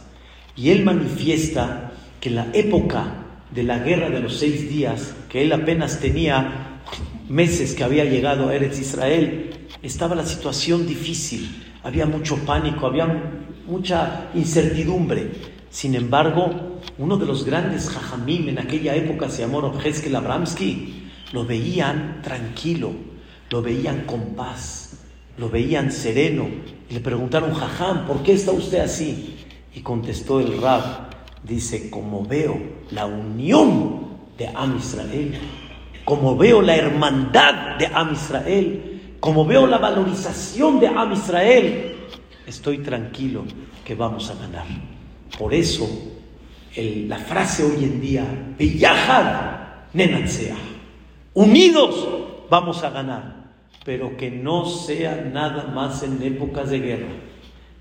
[0.56, 5.44] Y él manifiesta que en la época de la guerra de los seis días, que
[5.44, 6.82] él apenas tenía
[7.30, 9.52] meses que había llegado a Eretz Israel,
[9.82, 13.08] estaba la situación difícil, había mucho pánico, había
[13.68, 15.32] mucha incertidumbre.
[15.70, 21.46] Sin embargo, uno de los grandes jajamim en aquella época se llamó Hezkel Abramsky, lo
[21.46, 22.92] veían tranquilo,
[23.50, 24.97] lo veían con paz,
[25.38, 26.48] lo veían sereno.
[26.90, 29.38] Y le preguntaron, jajam, ¿por qué está usted así?
[29.74, 31.10] Y contestó el rab,
[31.44, 32.58] dice, como veo
[32.92, 34.08] la unión
[34.38, 35.34] de Am Israel,
[36.06, 41.96] como veo la hermandad de Am Israel, como veo la valorización de Am Israel,
[42.46, 43.44] estoy tranquilo
[43.84, 44.66] que vamos a ganar.
[45.38, 45.88] Por eso,
[46.76, 48.26] la frase hoy en día,
[48.58, 49.58] Biyahad
[49.94, 50.56] Nenatsea,
[51.34, 52.08] unidos
[52.50, 53.47] vamos a ganar,
[53.88, 57.08] pero que no sea nada más en épocas de guerra,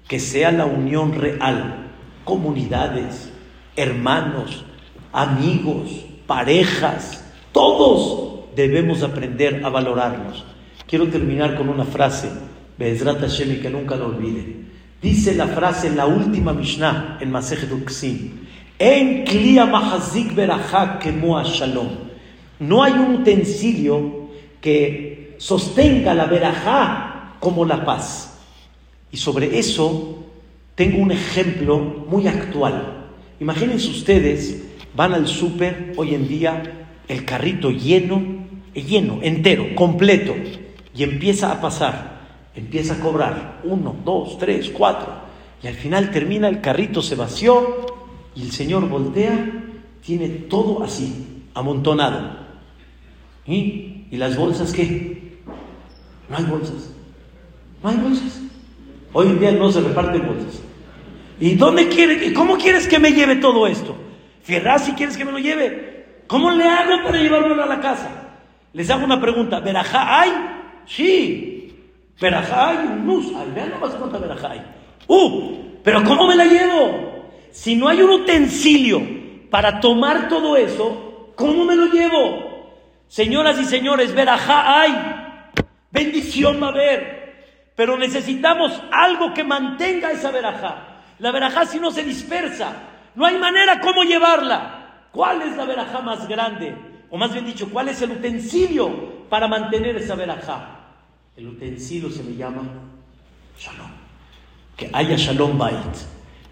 [0.07, 1.89] que sea la unión real,
[2.23, 3.33] comunidades,
[3.75, 4.65] hermanos,
[5.13, 10.45] amigos, parejas, todos debemos aprender a valorarnos.
[10.87, 12.31] Quiero terminar con una frase,
[12.79, 14.69] Bezrat Hashem, que nunca lo olviden.
[15.03, 18.47] Dice la frase en la última Mishnah, en Masechet Uksim,
[18.79, 21.89] En klia mahazik berajá kemo shalom.
[22.61, 24.29] No hay un utensilio
[24.61, 25.06] que
[25.39, 28.39] sostenga la verajá como la paz.
[29.11, 30.25] Y sobre eso
[30.75, 33.07] tengo un ejemplo muy actual.
[33.41, 34.65] Imagínense ustedes,
[34.95, 38.23] van al súper hoy en día el carrito lleno,
[38.75, 40.35] lleno, entero, completo,
[40.95, 42.21] y empieza a pasar,
[42.55, 45.13] empieza a cobrar, uno, dos, tres, cuatro,
[45.63, 47.87] y al final termina el carrito, se vació,
[48.35, 49.65] y el Señor voltea,
[50.05, 52.37] tiene todo así, amontonado.
[53.47, 55.16] ¿Y, ¿Y las bolsas qué?
[56.29, 56.93] No hay bolsas,
[57.83, 58.41] no hay bolsas.
[59.13, 60.61] Hoy en día no se reparten bolsas.
[61.39, 63.97] ¿Y dónde quiere, cómo quieres que me lleve todo esto?
[64.43, 66.23] Fierras si quieres que me lo lleve.
[66.27, 68.09] ¿Cómo le hago para llevármelo a la casa?
[68.73, 69.61] Les hago una pregunta.
[69.61, 70.33] ¿Verajá hay?
[70.87, 71.75] Sí.
[72.21, 72.77] ¿Verajá hay?
[72.79, 73.51] Un nus hay.
[73.55, 74.63] Vean nomás cuánta verajá hay.
[75.07, 75.57] ¡Uh!
[75.83, 77.31] ¿Pero cómo me la llevo?
[77.53, 79.03] Si no hay un utensilio
[79.51, 82.83] para tomar todo eso, ¿cómo me lo llevo?
[83.09, 85.26] Señoras y señores, verajá hay.
[85.97, 87.27] Bendición va a haber.
[87.75, 91.03] Pero necesitamos algo que mantenga esa verajá.
[91.19, 92.73] La verajá si no se dispersa.
[93.15, 95.09] No hay manera cómo llevarla.
[95.11, 96.75] ¿Cuál es la verajá más grande?
[97.11, 100.81] O más bien dicho, ¿cuál es el utensilio para mantener esa verajá?
[101.37, 102.63] El utensilio se le llama
[103.59, 103.91] shalom.
[104.77, 105.97] Que haya shalom bait,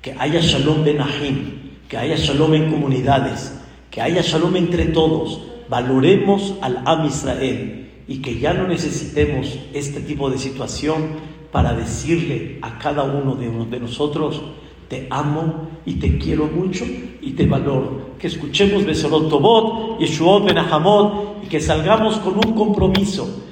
[0.00, 5.42] que haya shalom benahim, que haya shalom en comunidades, que haya shalom entre todos.
[5.68, 12.58] Valoremos al Am Israel y que ya no necesitemos este tipo de situación para decirle
[12.62, 14.42] a cada uno de, de nosotros,
[14.88, 16.84] te amo y te quiero mucho
[17.20, 18.14] y te valoro.
[18.18, 23.42] Que escuchemos Besorot Tobot, Yeshuot Benahamot y que salgamos con un compromiso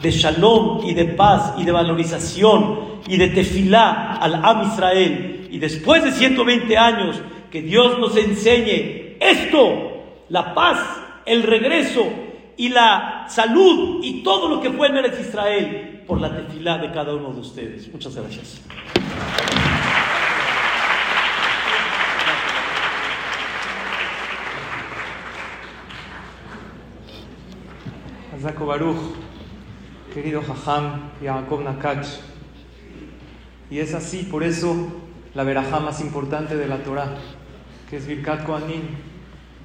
[0.00, 5.48] de shalom y de paz y de valorización y de tefilá al Am Israel.
[5.50, 7.20] Y después de 120 años,
[7.50, 9.92] que Dios nos enseñe esto,
[10.28, 10.78] la paz,
[11.26, 12.04] el regreso
[12.60, 16.92] y la salud y todo lo que fue en Eretz Israel por la tefilá de
[16.92, 17.90] cada uno de ustedes.
[17.90, 18.60] Muchas gracias.
[28.42, 28.98] Zaco Baruch,
[30.12, 32.06] querido Jajam Yaakov Nakach.
[33.70, 34.76] Y es así, por eso,
[35.32, 37.14] la verajá más importante de la Torah,
[37.88, 38.82] que es Birkat Kohanim,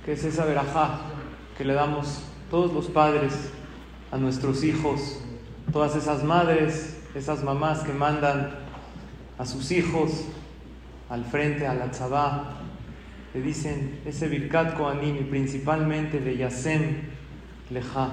[0.06, 1.02] que es esa verajá
[1.58, 3.52] que le damos todos los padres
[4.12, 5.20] a nuestros hijos,
[5.72, 8.56] todas esas madres, esas mamás que mandan
[9.38, 10.26] a sus hijos
[11.10, 12.62] al frente, a la tzabá,
[13.34, 17.02] le dicen ese Birkat Kohanim y principalmente de Yasem
[17.70, 18.10] Leja,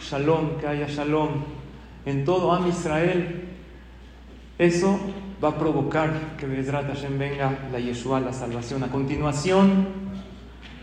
[0.00, 1.42] Shalom, que haya Shalom
[2.06, 3.48] en todo Am Israel.
[4.56, 4.98] Eso
[5.42, 8.84] va a provocar que Bezrat Hashem venga la Yeshua, la salvación.
[8.84, 9.86] A continuación,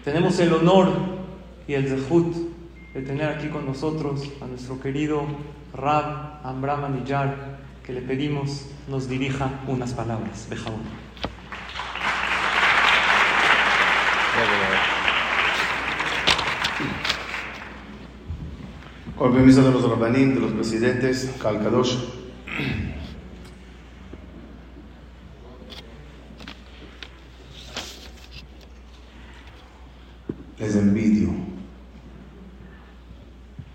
[0.03, 0.91] tenemos el honor
[1.67, 2.50] y el zehut
[2.93, 5.23] de tener aquí con nosotros a nuestro querido
[5.73, 7.03] Rab Amram
[7.83, 10.47] que le pedimos nos dirija unas palabras.
[10.49, 10.81] Bejaún.
[19.17, 21.95] Con permiso de los rabanín, de los presidentes, Kalkadosh.
[30.57, 31.29] Les envidio,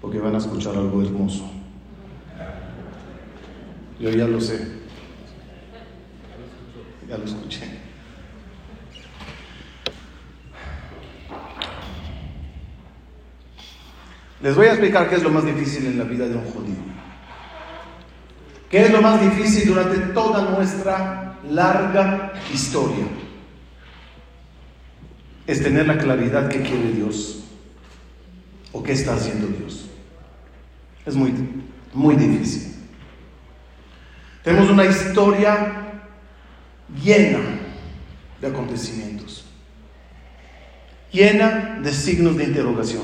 [0.07, 1.51] porque van a escuchar algo hermoso.
[3.99, 4.57] Yo ya lo sé,
[7.09, 7.63] ya lo escuché.
[14.41, 16.77] Les voy a explicar qué es lo más difícil en la vida de un judío.
[18.71, 23.07] ¿Qué es lo más difícil durante toda nuestra larga historia?
[25.49, 27.43] Es tener la claridad que quiere Dios
[28.71, 29.86] o qué está haciendo Dios.
[31.07, 31.33] Es muy,
[31.95, 32.75] muy difícil.
[34.43, 36.03] Tenemos una historia
[37.03, 37.39] llena
[38.41, 39.47] de acontecimientos,
[41.13, 43.03] llena de signos de interrogación.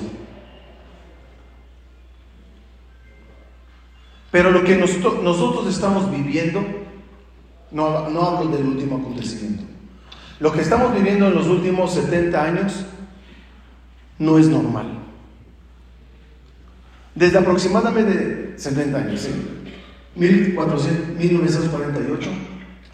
[4.33, 6.65] Pero lo que nosotros estamos viviendo,
[7.71, 9.65] no, no hablo del último acontecimiento,
[10.41, 12.85] lo que estamos viviendo en los últimos 70 años
[14.19, 15.02] no es normal.
[17.15, 19.31] Desde aproximadamente 70 años, ¿sí?
[20.15, 22.31] 1948,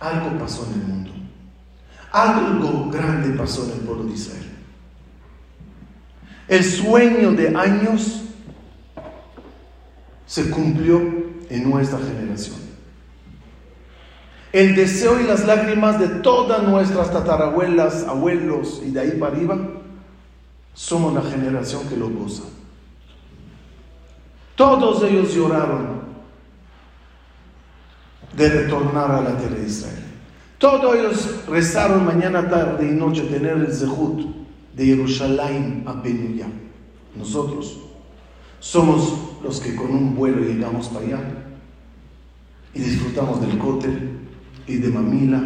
[0.01, 1.11] algo pasó en el mundo.
[2.11, 4.47] Algo grande pasó en el pueblo de Israel.
[6.49, 8.23] El sueño de años
[10.27, 10.99] se cumplió
[11.51, 12.57] en nuestra generación.
[14.53, 19.59] El deseo y las lágrimas de todas nuestras tatarabuelas, abuelos y de ahí para arriba,
[20.73, 22.45] somos la generación que lo goza.
[24.59, 26.01] Todos ellos lloraron
[28.37, 30.03] de retornar a la tierra de Israel.
[30.59, 34.21] Todos ellos rezaron mañana, tarde y noche tener el zehut
[34.75, 36.49] de Jerusalén a Benuya.
[37.15, 37.79] Nosotros
[38.59, 41.21] somos los que con un vuelo llegamos para allá
[42.75, 44.19] y disfrutamos del cótel
[44.67, 45.41] y de Mamila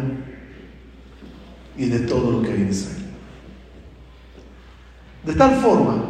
[1.77, 3.03] y de todo lo que hay en Israel.
[5.23, 6.03] De tal forma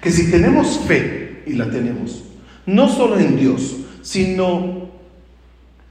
[0.00, 2.24] que si tenemos fe, y la tenemos,
[2.66, 4.88] no solo en Dios, sino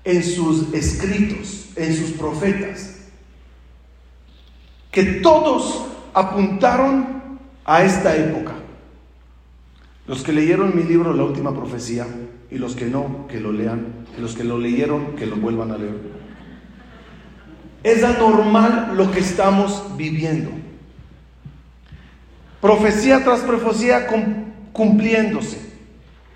[0.03, 3.09] en sus escritos, en sus profetas,
[4.91, 8.53] que todos apuntaron a esta época.
[10.05, 12.05] Los que leyeron mi libro La Última Profecía
[12.51, 15.71] y los que no, que lo lean, y los que lo leyeron, que lo vuelvan
[15.71, 15.95] a leer.
[17.83, 20.51] Es anormal lo que estamos viviendo.
[22.61, 24.07] Profecía tras profecía
[24.73, 25.71] cumpliéndose.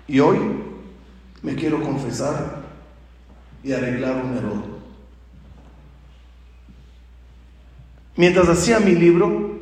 [0.06, 0.38] Y hoy
[1.42, 2.62] me quiero confesar
[3.62, 4.78] y arreglar un error.
[8.16, 9.58] Mientras hacía mi libro,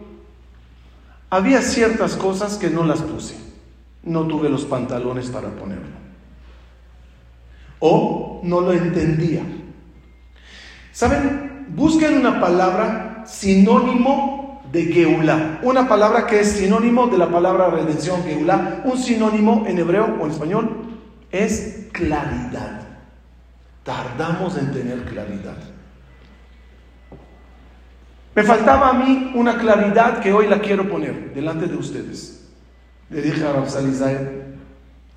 [1.28, 3.46] había ciertas cosas que no las puse
[4.06, 5.96] no tuve los pantalones para ponerlo.
[7.80, 9.42] O no lo entendía.
[10.92, 11.66] ¿Saben?
[11.68, 14.35] Busquen una palabra sinónimo
[14.72, 15.60] de Geulah.
[15.62, 18.82] Una palabra que es sinónimo de la palabra redención, Geulah.
[18.84, 20.70] Un sinónimo en hebreo o en español
[21.30, 22.82] es claridad.
[23.82, 25.56] Tardamos en tener claridad.
[28.34, 32.48] Me faltaba a mí una claridad que hoy la quiero poner delante de ustedes.
[33.08, 33.86] Le dije a Rabsal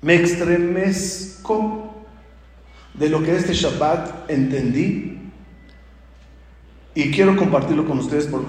[0.02, 1.94] me estremezco
[2.94, 5.18] de lo que este Shabbat entendí
[6.94, 8.42] y quiero compartirlo con ustedes por,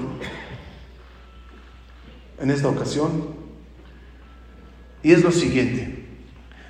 [2.42, 3.12] en esta ocasión.
[5.04, 6.06] Y es lo siguiente.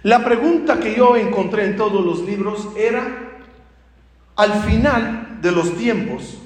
[0.04, 3.42] La pregunta que yo encontré en todos los libros era,
[4.36, 6.40] al final de los tiempos,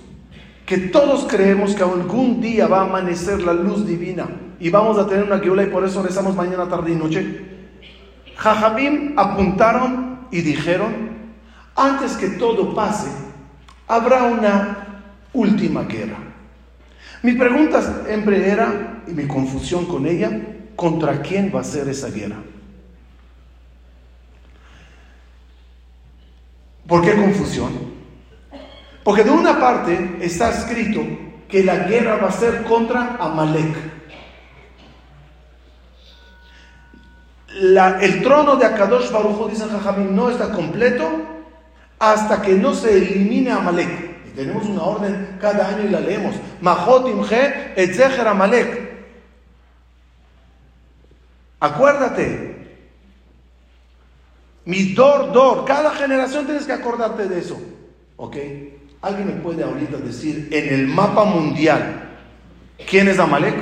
[0.66, 4.28] que todos creemos que algún día va a amanecer la luz divina
[4.60, 7.46] y vamos a tener una Geula y por eso rezamos mañana, tarde y noche.
[8.36, 11.10] Jajamim apuntaron y dijeron,
[11.76, 13.10] antes que todo pase,
[13.88, 15.04] habrá una
[15.34, 16.25] última guerra.
[17.26, 20.30] Mi pregunta siempre era, y mi confusión con ella,
[20.76, 22.36] ¿contra quién va a ser esa guerra?
[26.86, 27.72] ¿Por qué confusión?
[29.04, 31.02] Porque de una parte está escrito
[31.50, 33.76] que la guerra va a ser contra Amalek.
[38.02, 41.10] el trono de Akadosh Baruj dicen Jajamim, no está completo
[41.98, 44.15] hasta que no se elimine Amalek.
[44.36, 46.36] Tenemos una orden cada año y la leemos.
[46.62, 48.86] Mahot imje etzecher Amalek.
[51.60, 52.56] Acuérdate.
[54.66, 55.66] Mi dor, dor.
[55.66, 57.58] Cada generación tienes que acordarte de eso.
[58.18, 58.36] ¿Ok?
[59.02, 62.10] ¿Alguien me puede ahorita decir en el mapa mundial
[62.90, 63.56] quién es Amalek?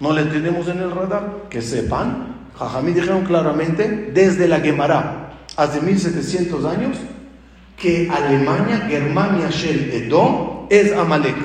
[0.00, 1.44] No le tenemos en el radar.
[1.48, 2.48] Que sepan.
[2.58, 6.96] Jajamí dijeron claramente desde la Gemara hace 1700 años
[7.76, 11.36] que Alemania, Germania, Shell, Edom es Amalek.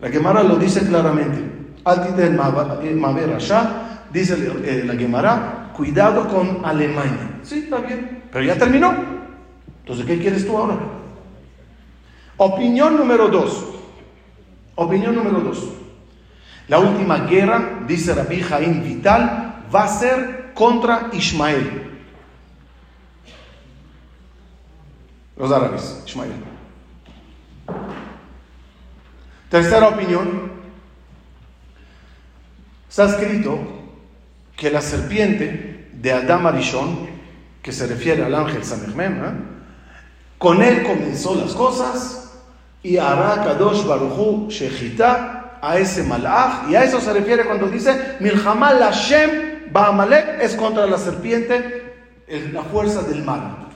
[0.00, 1.50] La Gemara lo dice claramente.
[1.84, 2.08] Rasha,
[4.12, 7.40] dice eh, la Gemara, cuidado con Alemania.
[7.42, 8.94] Sí, está bien, pero ya terminó.
[9.80, 10.78] Entonces, ¿qué quieres tú ahora?
[12.36, 13.66] Opinión número dos.
[14.74, 15.68] Opinión número dos.
[16.68, 21.89] La última guerra, dice Rabbi Jaim Vital, va a ser contra Ismael.
[25.40, 26.32] Los árabes, Ismael.
[29.48, 30.50] Tercera opinión.
[32.86, 33.58] Está escrito
[34.54, 37.08] que la serpiente de Adam Arishon,
[37.62, 39.32] que se refiere al ángel Samechmem, ¿eh?
[40.36, 42.34] con él comenzó las cosas
[42.82, 48.16] y hará Kadosh Baruchu Shechita a ese malach, y a eso se refiere cuando dice
[48.20, 51.94] Milhamal Hashem Baamalek es contra la serpiente,
[52.52, 53.69] la fuerza del mal.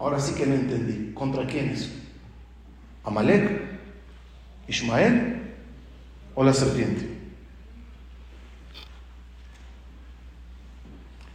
[0.00, 1.12] Ahora sí que no entendí.
[1.12, 1.92] ¿Contra quién es?
[3.04, 3.60] ¿Amalek?
[4.66, 5.42] ¿Ismael?
[6.34, 7.06] ¿O la serpiente?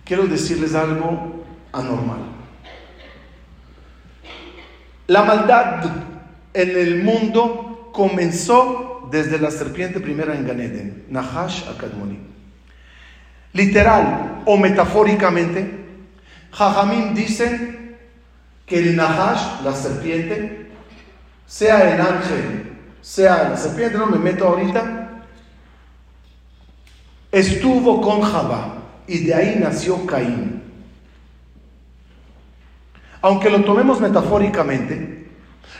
[0.03, 2.21] Quiero decirles algo anormal.
[5.07, 5.85] La maldad
[6.53, 12.19] en el mundo comenzó desde la serpiente primera en Ganeden, Nahash Akadmoni.
[13.53, 15.85] Literal o metafóricamente,
[16.51, 17.84] Jajamim dicen
[18.65, 20.71] que el Nahash, la serpiente,
[21.45, 25.23] sea el ángel, sea la serpiente, no me meto ahorita,
[27.31, 28.75] estuvo con Jabá
[29.07, 30.63] y de ahí nació Caín.
[33.21, 35.27] Aunque lo tomemos metafóricamente,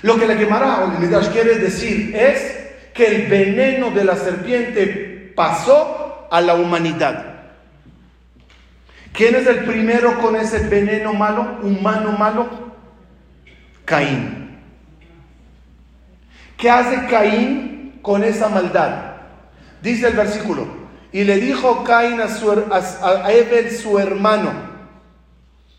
[0.02, 4.16] lo que la quemará o el Midrash quiere decir es que el veneno de la
[4.16, 7.34] serpiente pasó a la humanidad.
[9.14, 12.65] ¿Quién es el primero con ese veneno malo, humano malo?
[13.86, 14.58] Caín.
[16.58, 19.16] ¿Qué hace Caín con esa maldad?
[19.82, 20.68] Dice el versículo,
[21.12, 24.52] y le dijo Caín a, su, a, Ebel su hermano,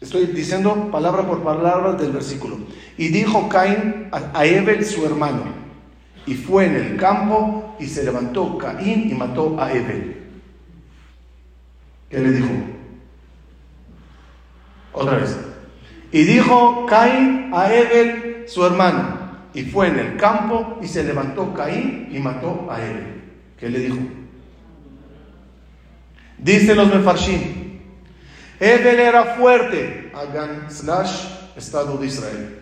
[0.01, 2.59] estoy diciendo palabra por palabra del versículo,
[2.97, 5.43] y dijo Caín a, a su hermano,
[6.25, 10.25] y fue en el campo y se levantó Caín y mató a Ebel.
[12.09, 12.49] ¿Qué le dijo?
[14.93, 15.37] Otra vez.
[16.13, 19.19] Y dijo Caín a Ebel, su hermano,
[19.53, 23.23] y fue en el campo y se levantó Caín y mató a Ebel.
[23.59, 23.99] ¿Qué le dijo?
[26.39, 27.41] Dice los Mefarshim,
[28.61, 31.27] Ebel era fuerte, hagan slash
[31.57, 32.59] Estado de Israel.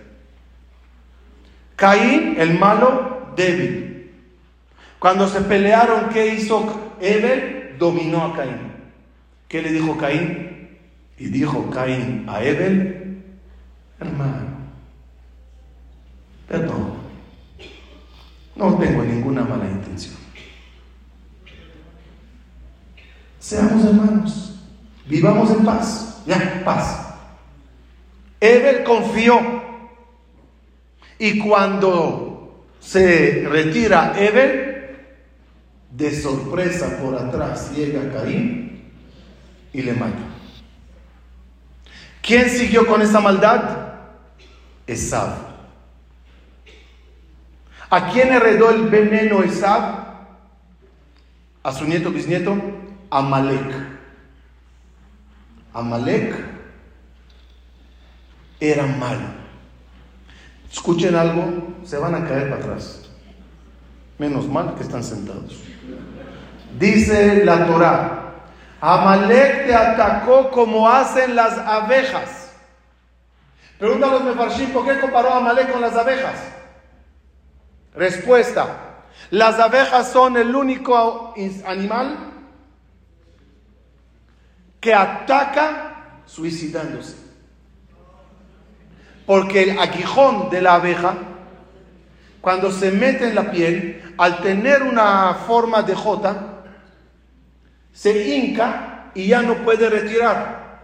[1.77, 4.11] Caín, el malo, débil.
[5.01, 7.75] Cuando se pelearon, ¿qué hizo Ebel?
[7.79, 8.73] Dominó a Caín.
[9.49, 10.69] ¿Qué le dijo Caín?
[11.19, 13.04] Y dijo Caín a Ebel,
[14.05, 14.47] Hermano,
[16.47, 17.05] perdón.
[18.57, 20.15] No tengo ninguna mala intención.
[23.39, 24.61] Seamos hermanos.
[25.07, 26.23] Vivamos en paz.
[26.27, 27.09] Ya, paz.
[28.41, 29.39] Eber confió.
[31.19, 34.75] Y cuando se retira Eber,
[35.91, 38.91] de sorpresa por atrás llega Caín
[39.73, 40.19] y le mata.
[42.21, 43.84] ¿Quién siguió con esa maldad?
[44.87, 45.31] Esab.
[47.91, 50.05] ¿A quién heredó el veneno Esab?
[51.63, 52.57] A su nieto bisnieto,
[53.11, 53.75] Amalek.
[55.73, 56.35] Amalek
[58.61, 59.45] era malo.
[60.71, 63.09] Escuchen algo, se van a caer para atrás.
[64.19, 65.63] Menos mal que están sentados.
[66.79, 68.25] Dice la Torah,
[68.81, 72.44] Amalek te atacó como hacen las abejas.
[73.79, 76.41] Pregunta a los ¿por qué comparó a Amalek con las abejas?
[77.95, 78.95] Respuesta,
[79.31, 81.35] las abejas son el único
[81.67, 82.33] animal
[84.81, 87.17] que ataca suicidándose.
[89.27, 91.15] Porque el aguijón de la abeja,
[92.41, 96.37] cuando se mete en la piel, al tener una forma de J,
[97.93, 100.83] se hinca y ya no puede retirar.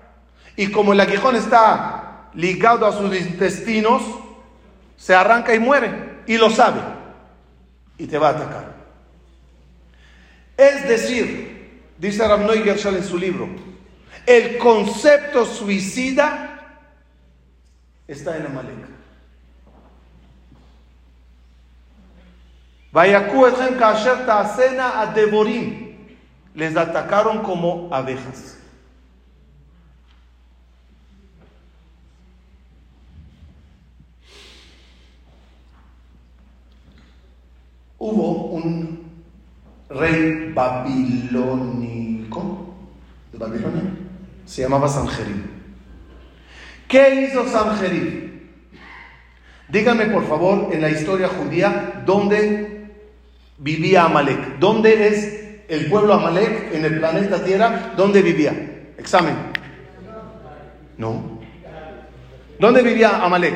[0.57, 1.99] Y como el aguijón está
[2.34, 4.02] ligado a sus intestinos,
[4.96, 6.20] se arranca y muere.
[6.26, 6.80] Y lo sabe.
[7.98, 8.74] Y te va a atacar.
[10.56, 13.48] Es decir, dice Rav Noy Gershal en su libro,
[14.26, 16.50] el concepto suicida
[18.06, 18.90] está en Amalek.
[24.26, 25.96] Ta'asena a Devorim.
[26.54, 28.59] Les atacaron como abejas.
[38.03, 38.98] Hubo un
[39.90, 42.40] rey babilónico
[43.30, 43.82] de Babilonia,
[44.46, 45.44] se llamaba Sanjerib.
[46.88, 48.30] ¿Qué hizo Sanjerib?
[49.68, 52.90] Díganme por favor en la historia judía dónde
[53.59, 54.59] vivía Amalek.
[54.59, 57.92] ¿Dónde es el pueblo Amalek en el planeta Tierra?
[57.98, 58.94] ¿Dónde vivía?
[58.96, 59.34] Examen.
[60.96, 61.38] No.
[62.59, 63.55] ¿Dónde vivía Amalek?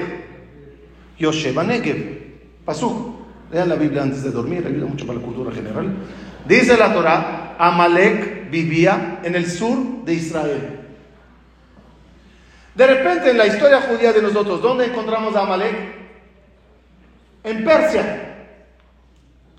[1.18, 2.34] Yosheba Negev.
[2.66, 3.13] Pasuk.
[3.52, 5.94] Lean la Biblia antes de dormir, ayuda mucho para la cultura general.
[6.46, 10.80] Dice la Torah, Amalek vivía en el sur de Israel.
[12.74, 15.76] De repente en la historia judía de nosotros, ¿dónde encontramos a Amalek?
[17.44, 18.34] En Persia.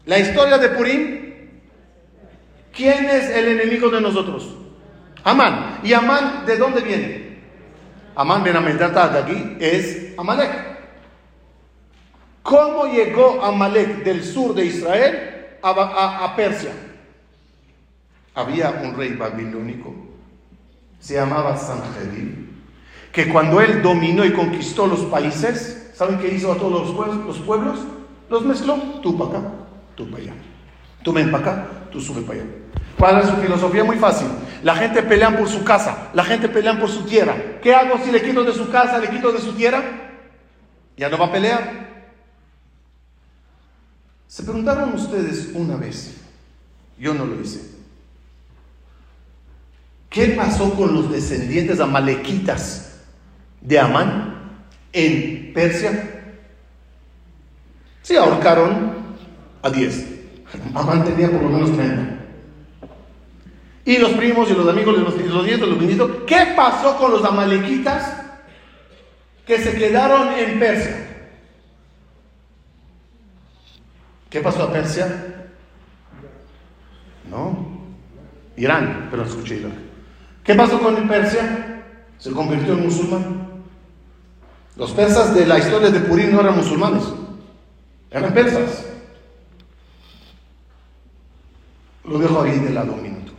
[0.05, 1.49] La historia de Purim,
[2.73, 4.55] ¿quién es el enemigo de nosotros?
[5.23, 5.79] Amán.
[5.83, 7.25] ¿Y Amán de dónde viene?
[8.15, 10.74] Amán Ben de aquí es Amalek.
[12.45, 16.73] ¿Cómo llegó Amalek del sur de Israel a, Persia?
[18.35, 19.91] Había un rey babilónico,
[20.99, 22.45] se llamaba Sanjerib,
[23.11, 27.25] que cuando él dominó y conquistó los países, ¿saben qué hizo a todos los pueblos?
[27.25, 27.79] Los, pueblos?
[28.29, 29.49] los mezcló, tú para acá,
[29.95, 30.33] tú para allá.
[31.01, 32.49] Tú ven para acá, tú sube para allá.
[32.99, 33.83] ¿Cuál es su filosofía?
[33.83, 34.27] Muy fácil.
[34.61, 37.33] La gente pelean por su casa, la gente pelean por su tierra.
[37.63, 39.81] ¿Qué hago si le quito de su casa, le quito de su tierra?
[40.95, 41.94] Ya no va a pelear.
[44.27, 46.15] Se preguntaron ustedes una vez,
[46.97, 47.61] yo no lo hice,
[50.09, 53.01] ¿qué pasó con los descendientes amalequitas
[53.61, 54.57] de Amán
[54.91, 56.33] en Persia?
[58.01, 58.93] Sí, ahorcaron
[59.61, 60.05] a 10.
[60.73, 62.15] Amán tenía por lo menos 30.
[63.85, 67.23] Y los primos y los amigos, los, los nietos, los bisnietos, ¿qué pasó con los
[67.23, 68.21] amalequitas
[69.45, 71.04] que se quedaron en Persia?
[74.29, 75.47] ¿Qué pasó a Persia?
[77.29, 77.75] No.
[78.57, 79.73] Irán, pero escuché Irak.
[80.43, 81.83] ¿Qué pasó con Persia?
[82.17, 83.45] Se convirtió en musulmán.
[84.75, 87.03] Los persas de la historia de Purim no eran musulmanes,
[88.11, 88.85] eran persas.
[92.03, 93.31] Lo dejo ahí de lado un minuto.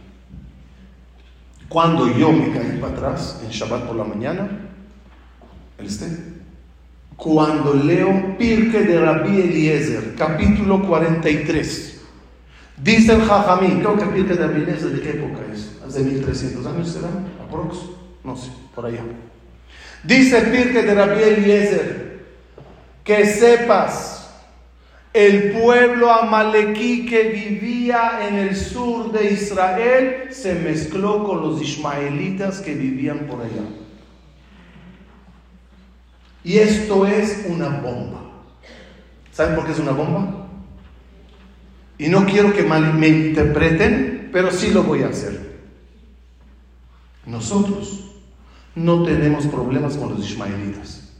[1.68, 4.48] Cuando yo me caí para atrás en Shabbat por la mañana,
[5.78, 6.35] el este,
[7.16, 12.00] cuando leo Pirke de Rabbi Eliezer, capítulo 43,
[12.82, 15.72] dice el Jajamí, creo que Pirke de Rabbi Eliezer, ¿de qué época es?
[15.86, 17.08] ¿Hace 1300 años será?
[17.46, 17.78] ¿Aprox?
[18.22, 19.02] No sé, por allá.
[20.04, 22.26] Dice Pirke de Rabbi Eliezer,
[23.02, 24.16] que sepas,
[25.14, 32.60] el pueblo amalequí que vivía en el sur de Israel se mezcló con los ismaelitas
[32.60, 33.62] que vivían por allá.
[36.46, 38.20] Y esto es una bomba.
[39.32, 40.46] ¿Saben por qué es una bomba?
[41.98, 45.58] Y no quiero que mal me interpreten, pero sí lo voy a hacer.
[47.26, 48.12] Nosotros
[48.76, 51.12] no tenemos problemas con los ismaelitas.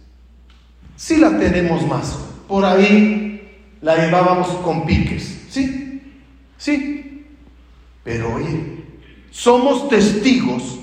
[0.95, 2.17] Sí la tenemos más.
[2.47, 5.47] Por ahí la llevábamos con piques.
[5.51, 6.03] Sí,
[6.57, 7.27] sí.
[8.05, 8.85] Pero oye,
[9.33, 10.79] somos testigos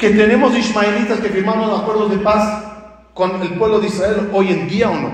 [0.00, 2.64] que tenemos ismaelitas que firmaron acuerdos de paz
[3.12, 5.10] con el pueblo de Israel hoy en día o no.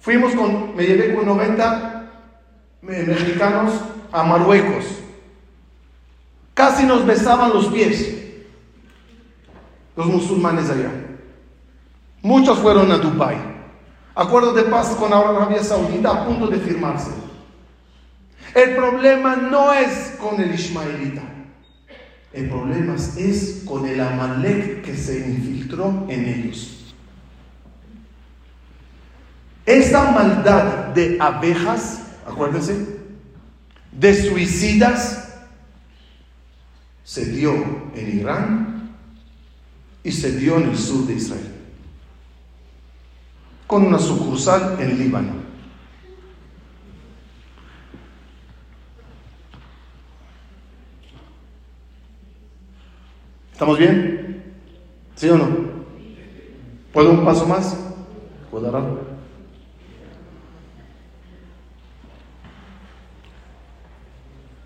[0.00, 2.10] Fuimos con, me llevé con 90
[2.80, 3.74] me- mexicanos
[4.10, 4.86] a Marruecos.
[6.54, 8.16] Casi nos besaban los pies
[9.94, 10.90] los musulmanes allá.
[12.22, 13.36] Muchos fueron a Dubái.
[14.14, 17.10] Acuerdo de paz con Arabia Saudita a punto de firmarse.
[18.54, 21.22] El problema no es con el ismaelita.
[22.32, 26.94] El problema es con el Amalek que se infiltró en ellos.
[29.66, 32.86] Esta maldad de abejas, acuérdense,
[33.92, 35.28] de suicidas,
[37.04, 37.52] se dio
[37.94, 38.90] en Irán
[40.04, 41.52] y se dio en el sur de Israel,
[43.66, 45.49] con una sucursal en Líbano.
[53.60, 54.42] ¿Estamos bien?
[55.16, 55.46] ¿Sí o no?
[56.94, 57.76] ¿Puedo un paso más?
[58.50, 59.00] ¿Puedo?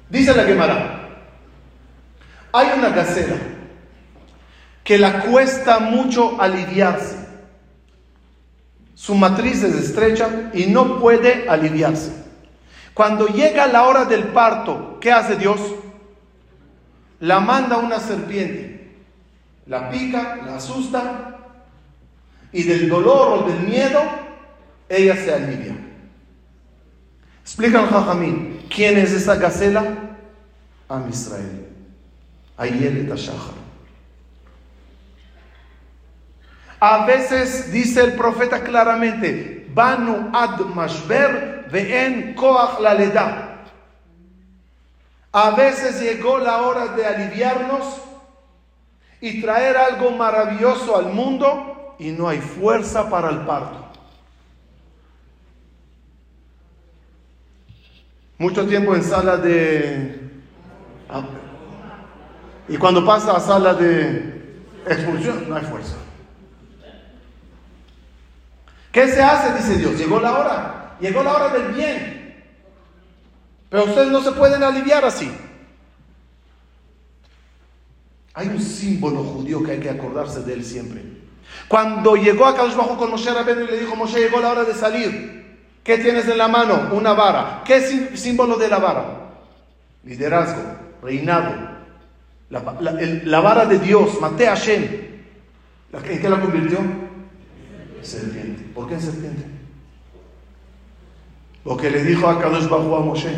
[0.09, 1.09] Dice la Gemara,
[2.53, 3.35] hay una gacela
[4.85, 7.17] que la cuesta mucho aliviarse.
[8.95, 12.13] Su matriz es estrecha y no puede aliviarse.
[12.95, 15.59] Cuando llega la hora del parto, ¿qué hace Dios?
[17.19, 18.75] La manda una serpiente,
[19.67, 21.39] la pica, la asusta
[22.53, 24.01] y del dolor o del miedo
[24.89, 25.77] ella se alivia.
[27.43, 29.85] Explica el Jajamín, ¿quién es esa gacela?
[30.89, 31.69] Am Israel.
[32.57, 33.65] Ayelet Shahar.
[36.81, 43.65] A veces dice el profeta claramente, Banu ad mashber ve'en koach la leda.
[45.33, 48.01] A veces llegó la hora de aliviarnos
[49.25, 53.87] y traer algo maravilloso al mundo y no hay fuerza para el parto.
[58.37, 60.31] Mucho tiempo en sala de...
[61.09, 61.23] ah,
[62.69, 65.97] Y cuando pasa a sala de expulsión, no hay fuerza.
[68.93, 69.55] ¿Qué se hace?
[69.55, 69.97] Dice Dios.
[69.97, 70.97] Llegó la hora.
[71.01, 72.45] Llegó la hora del bien.
[73.71, 75.35] Pero ustedes no se pueden aliviar así.
[78.35, 81.03] Hay un símbolo judío que hay que acordarse de él siempre.
[81.69, 84.65] Cuando llegó a Kadosh Bajo con Moshe Rabbeinu y le dijo, Moshe, llegó la hora
[84.65, 85.45] de salir.
[85.85, 86.89] ¿Qué tienes en la mano?
[86.93, 87.63] Una vara.
[87.65, 89.05] ¿Qué es sí- símbolo de la vara?
[90.05, 90.63] Liderazgo,
[91.03, 91.75] reinado.
[92.51, 94.85] La, vara de Dios, Mate Hashem.
[95.93, 96.79] ¿La- ¿En qué la convirtió?
[98.03, 98.63] Serpiente.
[98.75, 99.45] ¿Por qué en serpiente?
[101.65, 103.33] Lo que le dijo a Kadosh Bajo a Moshe.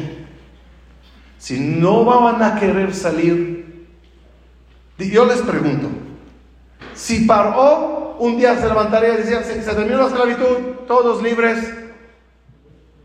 [1.39, 3.56] Si no van a querer salir,
[4.99, 5.89] yo les pregunto,
[6.95, 11.71] si Paró un día se levantaría y decía, se, se terminó la esclavitud, todos libres.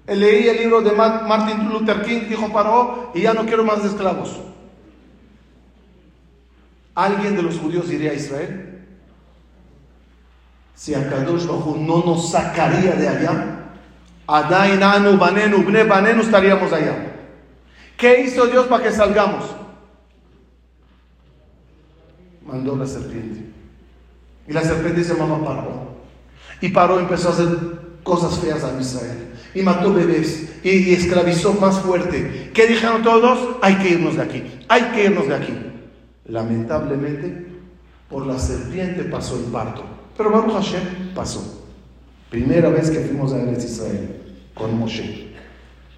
[0.08, 3.64] Él Leí el libro de Ma- Martin Luther King, dijo Paró, y ya no quiero
[3.64, 4.40] más esclavos.
[6.96, 8.80] ¿Alguien de los judíos iría a Israel?
[10.76, 13.58] Si Akadosh Bajú no nos sacaría de allá,
[14.28, 16.96] Adain Anu Banenu Bne Banenu estaríamos allá.
[17.98, 19.46] ¿Qué hizo Dios para que salgamos?
[22.52, 23.46] Mandó la serpiente.
[24.48, 25.92] Y la serpiente se llamaba Paró.
[26.60, 27.48] Y Paró empezó a hacer
[28.04, 29.32] cosas feas a Israel.
[29.54, 30.50] Y mató bebés.
[30.64, 32.52] Y, esclavizó más fuerte.
[32.54, 33.58] ¿Qué dijeron todos?
[33.62, 34.44] Hay que irnos de aquí.
[34.68, 35.54] Hay que irnos de aquí.
[36.26, 37.48] Lamentablemente,
[38.10, 39.84] por la serpiente pasó el parto.
[40.18, 41.66] Pero Baruch Hashem pasó.
[42.30, 44.22] Primera vez que fuimos a Eretz Israel
[44.54, 45.32] con Moshe.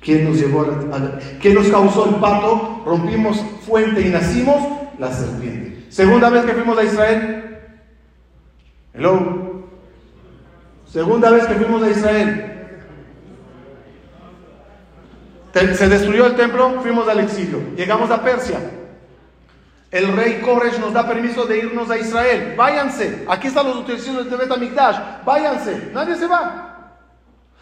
[0.01, 2.83] ¿Quién nos llevó a ¿Quién nos causó el parto?
[2.85, 4.57] Rompimos fuente y nacimos
[4.99, 5.72] la serpiente.
[5.93, 7.59] Segunda vez que fuimos a Israel.
[8.95, 9.67] Hello.
[10.91, 12.79] Segunda vez que fuimos a Israel.
[15.53, 17.59] Se destruyó el templo, fuimos al exilio.
[17.75, 18.57] Llegamos a Persia.
[19.91, 22.55] El rey Koresh nos da permiso de irnos a Israel.
[22.57, 23.25] Váyanse.
[23.29, 25.23] Aquí están las utilizaciones de Betamikdash.
[25.23, 25.91] Váyanse.
[25.93, 26.97] Nadie se va.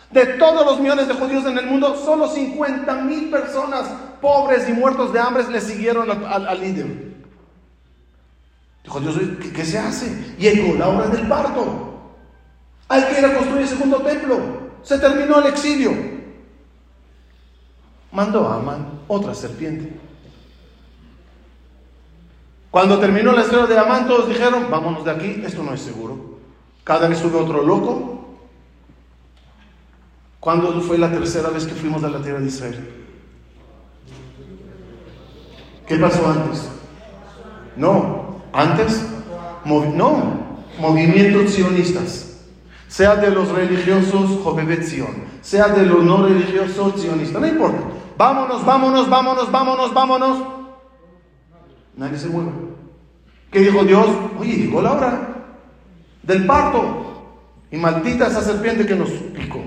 [0.10, 3.90] De todos los millones de judíos en el mundo, solo 50 mil personas
[4.22, 7.10] pobres y muertos de hambre le siguieron al líder.
[8.84, 9.16] Dijo Dios,
[9.53, 10.36] ¿qué, se hace?
[10.38, 11.99] Llegó la hora del parto.
[12.88, 14.40] Hay que ir a construir el segundo templo.
[14.84, 15.91] Se terminó el exilio.
[18.12, 19.99] Mandó a Amán otra serpiente.
[22.70, 26.40] Cuando terminó la historia de Amán, todos dijeron, vámonos de aquí, esto no es seguro.
[26.84, 28.38] Cada vez sube otro loco.
[30.40, 32.90] ¿Cuándo fue la tercera vez que fuimos a la tierra de Israel?
[35.86, 36.70] ¿Qué pasó antes?
[37.76, 39.06] No, antes,
[39.65, 42.28] no, movimientos sionistas.
[42.88, 47.80] Sea de los religiosos, Jovevet Sion, sea de los no religiosos, sionistas, no importa.
[48.18, 50.44] Vámonos, vámonos, vámonos, vámonos, vámonos.
[51.95, 52.52] Nadie se mueve.
[53.52, 54.07] ¿Qué dijo Dios?
[54.40, 55.30] Oye, llegó la hora
[56.23, 57.07] del parto.
[57.72, 59.61] Y maldita esa serpiente que nos picó.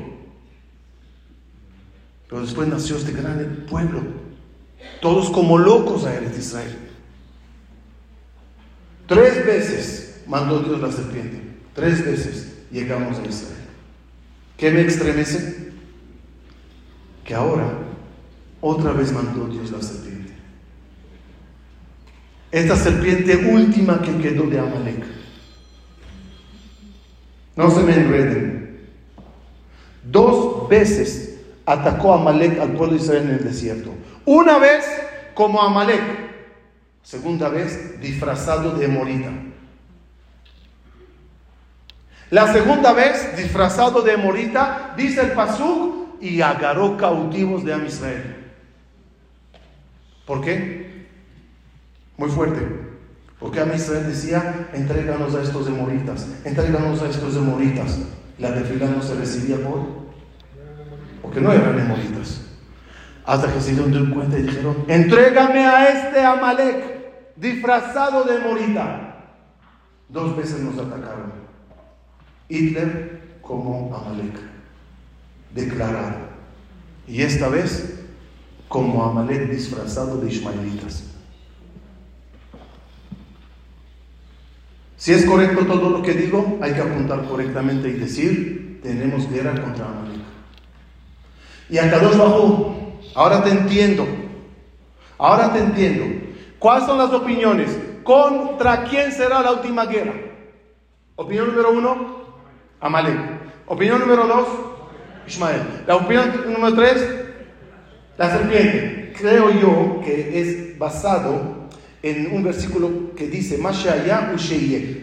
[2.29, 4.01] Pero después nació este gran pueblo.
[5.01, 6.84] Todos como locos a Israel.
[9.07, 11.41] Tres veces mandó Dios la serpiente.
[11.75, 13.55] Tres veces llegamos a Israel.
[14.57, 15.73] ¿Qué me estremece?
[17.25, 17.71] Que ahora
[18.61, 20.33] otra vez mandó Dios la serpiente.
[22.51, 25.05] Esta serpiente última que quedó de Amalek.
[27.57, 28.81] No se me enreden.
[30.05, 33.91] Dos veces atacó a Amalek al pueblo de Israel en el desierto.
[34.25, 34.85] Una vez
[35.35, 36.34] como Amalek.
[37.05, 39.31] Segunda vez disfrazado de Morita.
[42.31, 48.37] La segunda vez, disfrazado de morita, dice el Pasuk, y agarró cautivos de Am Israel.
[50.27, 51.07] ¿Por qué?
[52.17, 52.61] Muy fuerte.
[53.39, 58.01] Porque Am Israel decía, entréganos a estos de moritas, entréganos a estos de moritas.
[58.39, 59.87] La tefilá no se recibía por,
[61.23, 62.41] porque no eran emoritas.
[63.27, 66.94] Hasta que se dieron cuenta y dijeron, entrégame a este Amalek,
[67.37, 69.17] disfrazado de morita.
[70.09, 71.33] Dos veces nos atacaron.
[72.49, 74.39] Hitler como Amalek,
[75.55, 76.17] declarado.
[77.07, 78.01] Y esta vez
[78.69, 81.05] como Amalek disfrazado de ismaelitas.
[84.97, 89.61] Si es correcto todo lo que digo, hay que apuntar correctamente y decir, tenemos guerra
[89.61, 90.23] contra Amalek.
[91.69, 94.07] Y acá dos bajo, ahora te entiendo,
[95.19, 96.24] ahora te entiendo.
[96.65, 97.77] ¿Cuáles son las opiniones?
[98.03, 100.15] ¿Contra quién será la última guerra?
[101.15, 102.25] Opinión número uno,
[102.81, 103.19] Amalek.
[103.67, 104.49] Opinión número dos,
[105.27, 105.61] Ismael.
[105.87, 107.07] La opinión número tres,
[108.17, 109.13] la serpiente.
[109.15, 111.69] Creo yo que es basado
[112.03, 113.59] en un versículo que dice.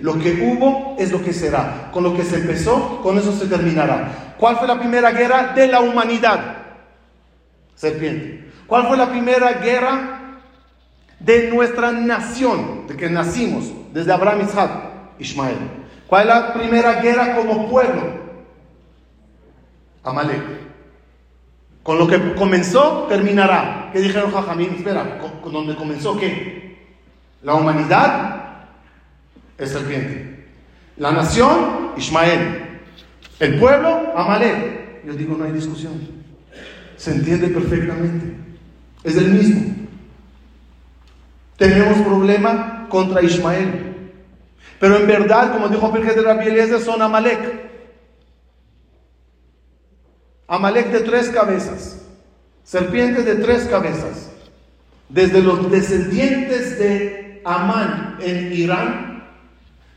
[0.01, 1.91] Lo que hubo es lo que será.
[1.91, 4.33] Con lo que se empezó, con eso se terminará.
[4.39, 6.55] ¿Cuál fue la primera guerra de la humanidad?
[7.75, 8.49] Serpiente.
[8.65, 10.20] ¿Cuál fue la primera guerra
[11.23, 12.87] de nuestra nación?
[12.87, 14.71] De que nacimos, desde Abraham, Isaac,
[15.19, 15.57] Ismael.
[16.07, 18.01] ¿Cuál es la primera guerra como pueblo?
[20.03, 20.41] Amalek.
[21.83, 23.89] Con lo que comenzó, terminará.
[23.93, 24.75] ¿Qué dijeron Jajamín?
[24.75, 26.77] Espera, ¿con, donde comenzó qué?
[27.43, 28.65] La humanidad
[29.57, 30.47] es serpiente.
[30.97, 32.79] La nación, Ismael.
[33.39, 35.03] El pueblo, Amalek.
[35.05, 35.93] Yo digo, no hay discusión.
[36.97, 38.35] Se entiende perfectamente.
[39.03, 39.80] Es el mismo.
[41.61, 44.09] Tenemos problema contra Ismael.
[44.79, 47.69] Pero en verdad, como dijo Pirge de Rabbi Eliezer, son Amalek.
[50.47, 52.01] Amalek de tres cabezas.
[52.63, 54.31] Serpientes de tres cabezas.
[55.07, 59.27] Desde los descendientes de Amán en Irán.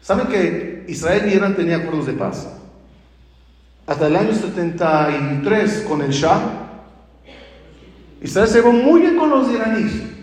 [0.03, 2.47] ¿Saben que Israel y Irán tenían acuerdos de paz?
[3.87, 6.43] Hasta el año 73 con el Shah,
[8.21, 10.14] Israel se llevó muy bien con los iraníes.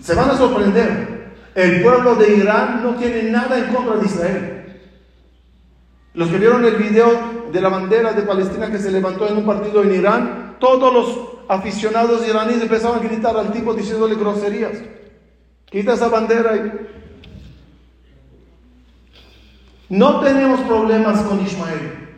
[0.00, 1.18] Se van a sorprender.
[1.54, 4.58] El pueblo de Irán no tiene nada en contra de Israel.
[6.14, 9.46] Los que vieron el video de la bandera de Palestina que se levantó en un
[9.46, 14.78] partido en Irán, todos los aficionados iraníes empezaron a gritar al tipo diciéndole groserías.
[15.66, 16.72] Quita esa bandera y...
[19.90, 22.08] No tenemos problemas con Ismael.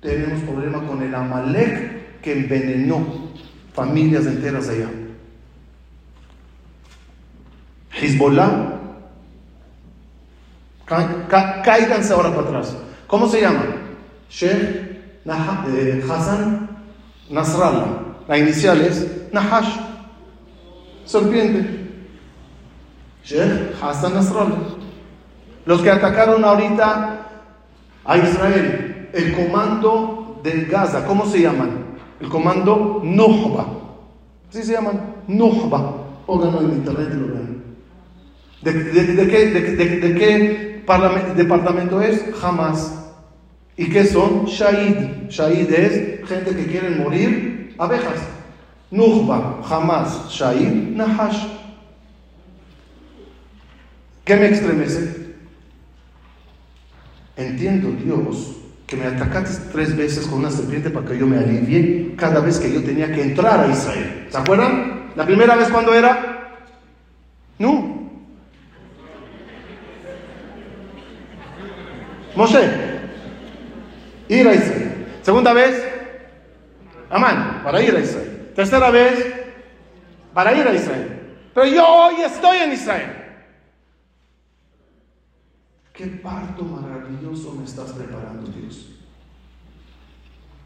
[0.00, 3.04] Tenemos problemas con el Amalek que envenenó
[3.74, 4.88] familias enteras allá.
[8.00, 8.72] Hezbollah.
[11.64, 12.76] Cáiganse ahora para atrás.
[13.06, 13.64] ¿Cómo se llama?
[14.30, 15.22] Sheikh
[16.08, 16.68] Hassan
[17.30, 17.86] Nasrallah.
[18.28, 19.76] La inicial es Nahash.
[21.04, 21.90] Serpiente.
[23.24, 24.58] Sheikh Hassan Nasrallah.
[25.64, 27.20] Los que atacaron ahorita
[28.04, 31.84] a Israel, el comando de Gaza, ¿cómo se llaman?
[32.20, 33.66] El comando Nuhba.
[34.50, 35.94] Así se llaman, Nuhba.
[36.26, 37.53] Pónganlo en internet y lo ven.
[38.64, 40.82] ¿De, de, qué, de qué
[41.36, 42.24] departamento es?
[42.42, 42.92] Hamas.
[43.76, 44.46] ¿Y qué son?
[44.46, 45.28] Shahid.
[45.28, 48.20] Shahid es gente que quieren morir, abejas.
[48.90, 51.46] Nuhba, Hamas, Shahid, Nahash.
[54.24, 55.24] ¿Qué me estremece?
[57.36, 62.14] Entiendo, Dios, que me atacaste tres veces con una serpiente para que yo me alivie
[62.16, 64.26] cada vez que yo tenía que entrar a Israel.
[64.30, 65.10] ¿Se acuerdan?
[65.16, 66.60] La primera vez cuando era?
[67.58, 67.93] No.
[72.36, 72.70] Moshe.
[74.28, 75.06] Ir a Israel.
[75.22, 75.84] Segunda vez,
[77.10, 78.52] Amán, para ir a Israel.
[78.54, 79.24] Tercera vez,
[80.32, 81.36] para ir a Israel.
[81.54, 83.24] Pero yo hoy estoy en Israel.
[85.92, 88.90] ¿Qué parto maravilloso me estás preparando, Dios?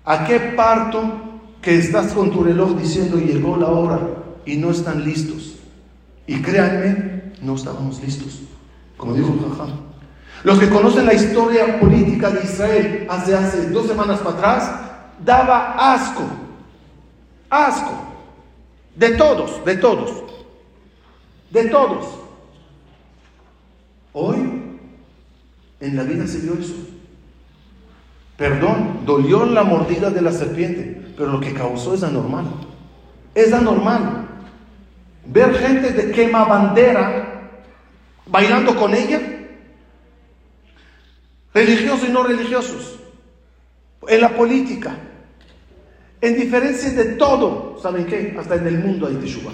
[0.04, 4.00] ¿A qué parto que estás con tu reloj diciendo llegó la hora
[4.46, 5.56] y no están listos?
[6.26, 8.40] Y créanme, no estábamos listos,
[8.96, 9.87] como dijo Jajam.
[10.44, 14.72] Los que conocen la historia política de Israel hace, hace dos semanas para atrás,
[15.24, 16.24] daba asco,
[17.50, 17.92] asco,
[18.94, 20.24] de todos, de todos,
[21.50, 22.06] de todos.
[24.12, 24.62] Hoy
[25.80, 26.74] en la vida se vio eso.
[28.36, 32.44] Perdón, dolió la mordida de la serpiente, pero lo que causó es anormal.
[33.34, 34.28] Es anormal.
[35.26, 37.50] Ver gente de quema bandera
[38.26, 39.37] bailando con ella.
[41.54, 42.98] Religiosos y no religiosos,
[44.06, 44.96] en la política,
[46.20, 48.36] en diferencia de todo, ¿saben qué?
[48.38, 49.52] Hasta en el mundo hay teshuva.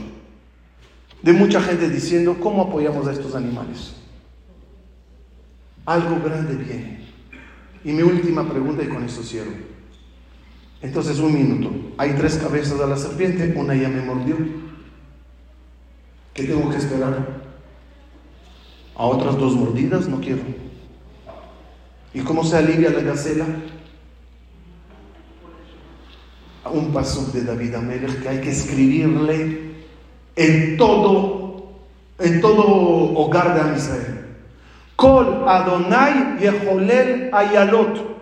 [1.22, 3.94] De mucha gente diciendo, ¿cómo apoyamos a estos animales?
[5.86, 7.04] Algo grande viene.
[7.84, 9.52] Y mi última pregunta y con eso cierro.
[10.80, 11.70] Entonces, un minuto.
[11.96, 14.36] Hay tres cabezas de la serpiente, una ya me mordió.
[16.32, 17.42] ¿Qué tengo que esperar?
[18.94, 20.42] A otras dos mordidas no quiero.
[22.14, 23.44] ¿Y cómo se alivia la gacela?
[26.72, 29.74] Un paso de David Amelech que hay que escribirle
[30.36, 31.72] en todo,
[32.20, 32.62] en todo
[33.18, 34.26] hogar de Israel.
[34.94, 38.14] Kol Adonai Yeholel Ayalot.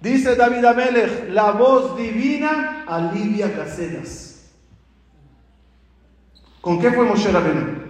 [0.00, 4.50] Dice David Amelech, la voz divina alivia gacelas.
[6.62, 7.82] ¿Con qué fue Moshe Rabenu?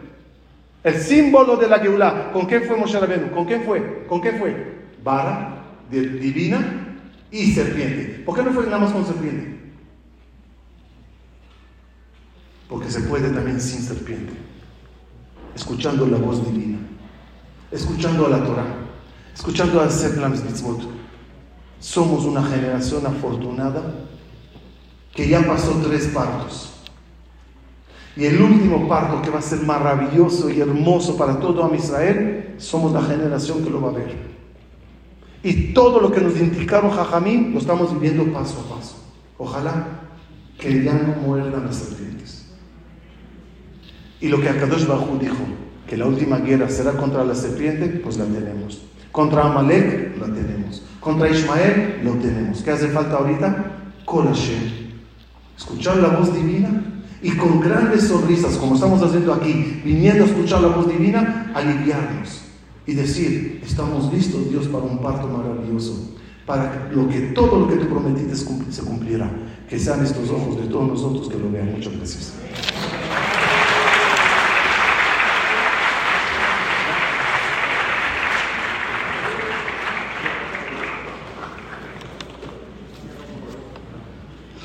[0.83, 2.33] El símbolo de la Geulah.
[2.33, 3.31] ¿Con qué fue Moshe Rabenu?
[3.31, 4.05] ¿Con qué fue?
[4.09, 4.82] ¿Con qué fue?
[5.03, 6.99] Vara divina
[7.31, 8.23] y serpiente.
[8.25, 9.61] ¿Por qué no más con serpiente?
[12.69, 14.33] Porque se puede también sin serpiente.
[15.55, 16.79] Escuchando la voz divina.
[17.71, 18.77] Escuchando a la Torah.
[19.35, 20.83] Escuchando a Sefer Mitzvot.
[21.81, 23.83] Somos una generación afortunada
[25.15, 26.73] que ya pasó tres partos.
[28.17, 32.93] Y el último parto que va a ser maravilloso y hermoso para todo Israel, somos
[32.93, 34.32] la generación que lo va a ver.
[35.43, 38.97] Y todo lo que nos indicaron Jajamín lo estamos viviendo paso a paso.
[39.39, 39.87] Ojalá
[40.59, 42.47] que ya no muerdan las serpientes.
[44.21, 45.45] Y lo que Akadosh Bajú dijo,
[45.89, 48.83] que la última guerra será contra la serpiente, pues la tenemos.
[49.11, 50.83] Contra Amalek, la tenemos.
[51.01, 52.63] Contra Ismael, lo tenemos.
[52.63, 53.81] ¿Qué hace falta ahorita?
[54.05, 54.93] Kol Hashem.
[55.59, 60.61] Escuchar la voz divina y con grandes sonrisas, como estamos haciendo aquí, viniendo a escuchar
[60.61, 62.42] la voz divina, aliviarnos
[62.87, 67.77] y decir, estamos listos, Dios, para un parto maravilloso, para lo que todo lo que
[67.77, 69.31] te prometiste se cumplirá.
[69.69, 71.73] Que sean estos ojos de todos nosotros que lo vean.
[71.73, 72.35] Muchas gracias.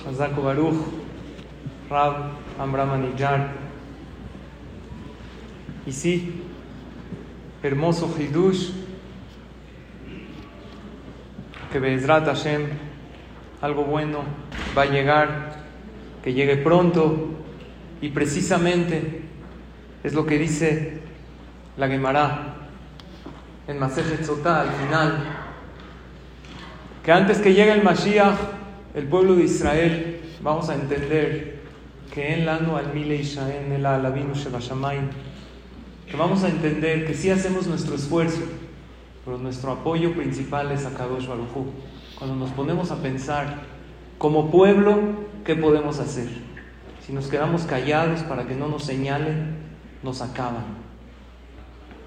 [0.09, 0.75] Hazako Baruch,
[1.89, 3.53] Rab Anijar.
[5.85, 6.41] Y sí,
[7.63, 8.71] hermoso Hidush,
[11.71, 12.67] que Bezrat Hashem,
[13.61, 14.23] algo bueno
[14.77, 15.57] va a llegar,
[16.23, 17.29] que llegue pronto,
[18.01, 19.21] y precisamente
[20.03, 21.01] es lo que dice
[21.77, 22.55] la Gemara
[23.67, 25.23] en Masejet Sotah al final,
[27.03, 28.37] que antes que llegue el Mashiach,
[28.95, 31.59] el pueblo de Israel, vamos a entender
[32.13, 33.83] que en la no al mile Ishaen, el
[34.33, 35.09] shebashamayim,
[36.09, 38.41] que vamos a entender que sí hacemos nuestro esfuerzo,
[39.25, 41.67] pero nuestro apoyo principal es a Kadosh Baruj.
[42.17, 43.63] Cuando nos ponemos a pensar,
[44.17, 44.97] como pueblo,
[45.43, 46.29] ¿qué podemos hacer?
[47.05, 49.57] Si nos quedamos callados para que no nos señalen,
[50.01, 50.65] nos acaban.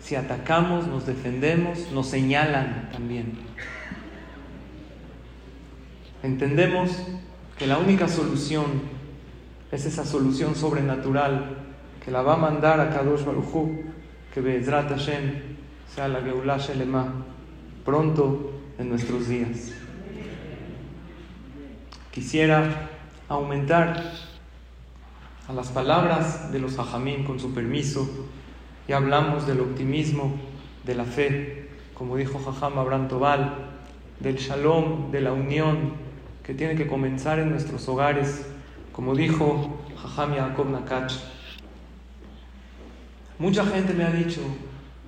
[0.01, 3.39] Si atacamos, nos defendemos, nos señalan también.
[6.23, 6.91] Entendemos
[7.59, 8.65] que la única solución
[9.71, 11.70] es esa solución sobrenatural
[12.11, 13.85] la va a mandar a Kadosh Baruj Hu,
[14.35, 15.33] que Be'ezrat Hashem
[15.95, 17.07] sea la Geulah Shelema
[17.85, 19.73] pronto en nuestros días.
[22.11, 22.89] Quisiera
[23.29, 24.13] aumentar
[25.49, 28.09] a las palabras de los hajamim con su permiso
[28.89, 30.35] y hablamos del optimismo,
[30.85, 33.55] de la fe, como dijo Jajam Abraham Tobal,
[34.19, 35.93] del shalom, de la unión
[36.43, 38.47] que tiene que comenzar en nuestros hogares,
[38.93, 41.13] como dijo Jajam Yaakov Nakach.
[43.41, 44.43] Mucha gente me ha dicho,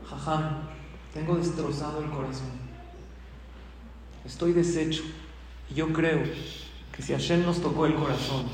[0.08, 0.60] Jajam,
[1.12, 2.48] tengo destrozado el corazón,
[4.24, 5.02] estoy deshecho,
[5.70, 6.22] y yo creo
[6.96, 8.46] que si Hashem nos tocó el corazón,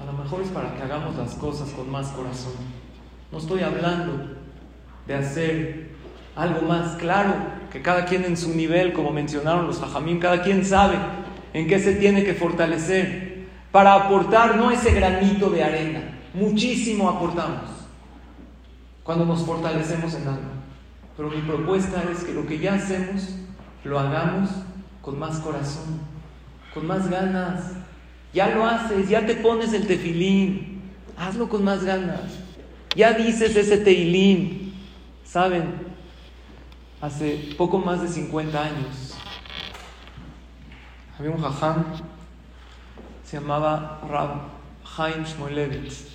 [0.00, 2.54] a lo mejor es para que hagamos las cosas con más corazón.
[3.30, 4.36] No estoy hablando
[5.06, 5.90] de hacer
[6.34, 6.96] algo más.
[6.96, 7.34] Claro,
[7.70, 10.96] que cada quien en su nivel, como mencionaron los hajamim, cada quien sabe
[11.52, 17.77] en qué se tiene que fortalecer para aportar no ese granito de arena, muchísimo aportamos
[19.08, 20.50] cuando nos fortalecemos en algo.
[21.16, 23.36] Pero mi propuesta es que lo que ya hacemos
[23.82, 24.50] lo hagamos
[25.00, 26.00] con más corazón,
[26.74, 27.72] con más ganas.
[28.34, 30.82] Ya lo haces, ya te pones el tefilín,
[31.16, 32.20] hazlo con más ganas.
[32.94, 34.74] Ya dices ese teilín.
[35.24, 35.72] ¿Saben?
[37.00, 39.16] Hace poco más de 50 años
[41.18, 41.82] había un jajam,
[43.24, 44.50] se llamaba Rab
[44.84, 46.08] Chaim Shmolevitz.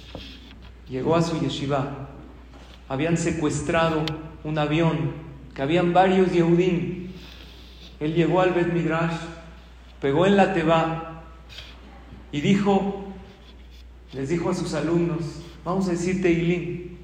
[0.88, 2.03] Llegó a su yeshiva.
[2.94, 4.04] Habían secuestrado
[4.44, 5.14] un avión,
[5.56, 7.08] que habían varios Yehudim.
[8.00, 9.16] Él llegó al Bet Midrash,
[10.00, 11.24] pegó en la Teba
[12.32, 13.06] y dijo,
[14.12, 16.98] les dijo a sus alumnos, vamos a decir Teilim.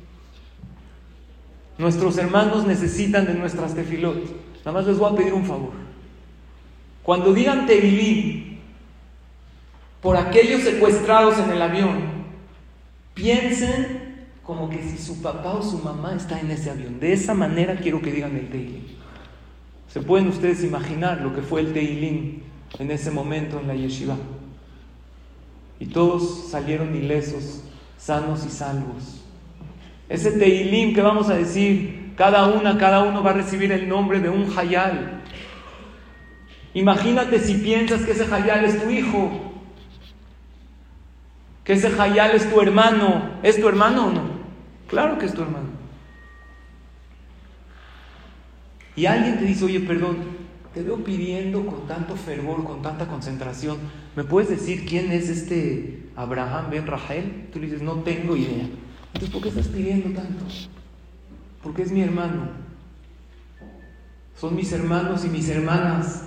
[1.80, 4.26] Nuestros hermanos necesitan de nuestras tefilot.
[4.60, 5.72] Nada más les voy a pedir un favor.
[7.02, 8.60] Cuando digan Teilim,
[10.04, 11.98] por aquellos secuestrados en el avión,
[13.16, 14.09] piensen
[14.50, 17.00] como que si su papá o su mamá está en ese avión.
[17.00, 18.82] De esa manera quiero que digan el Teilim.
[19.88, 22.40] ¿Se pueden ustedes imaginar lo que fue el Teilim
[22.80, 24.16] en ese momento en la yeshiva?
[25.80, 27.62] Y todos salieron ilesos,
[27.96, 29.22] sanos y salvos.
[30.10, 34.20] Ese Teilim que vamos a decir, cada una, cada uno va a recibir el nombre
[34.20, 35.22] de un Hayal.
[36.74, 39.30] Imagínate si piensas que ese Hayal es tu hijo,
[41.64, 43.38] que ese Hayal es tu hermano.
[43.44, 44.39] ¿Es tu hermano o no?
[44.90, 45.70] Claro que es tu hermano.
[48.96, 50.18] Y alguien te dice, oye, perdón,
[50.74, 53.78] te veo pidiendo con tanto fervor, con tanta concentración.
[54.16, 57.48] ¿Me puedes decir quién es este Abraham Ben Rahel?
[57.54, 58.68] Tú le dices, no tengo idea.
[59.14, 60.46] Entonces, ¿por qué estás pidiendo tanto?
[61.64, 62.50] Porque es mi hermano.
[64.36, 66.24] Son mis hermanos y mis hermanas,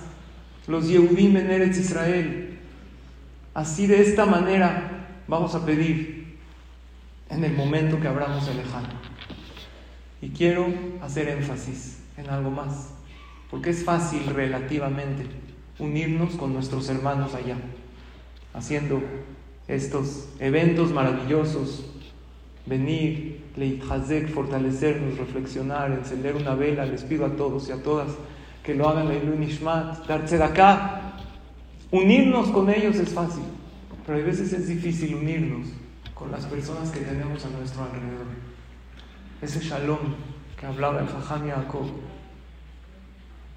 [0.67, 2.59] los Yehudim en Eretz Israel.
[3.53, 6.22] Así de esta manera vamos a pedir
[7.29, 8.89] en el momento que abramos el lejano.
[10.21, 10.67] Y quiero
[11.01, 12.91] hacer énfasis en algo más,
[13.49, 15.25] porque es fácil relativamente
[15.79, 17.57] unirnos con nuestros hermanos allá,
[18.53, 19.01] haciendo
[19.67, 21.85] estos eventos maravillosos,
[22.65, 28.09] venir, leithazek, fortalecernos, reflexionar, encender una vela, les pido a todos y a todas
[28.63, 31.15] que lo hagan Leilun Ishmat, darse de acá,
[31.91, 33.43] unirnos con ellos es fácil,
[34.05, 35.67] pero a veces es difícil unirnos
[36.31, 38.25] las personas que tenemos a nuestro alrededor.
[39.41, 40.15] Ese shalom
[40.59, 41.87] que hablaba el Jajam Yaakov.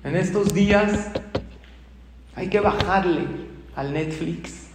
[0.05, 1.10] En estos días
[2.34, 3.26] hay que bajarle
[3.74, 4.68] al Netflix,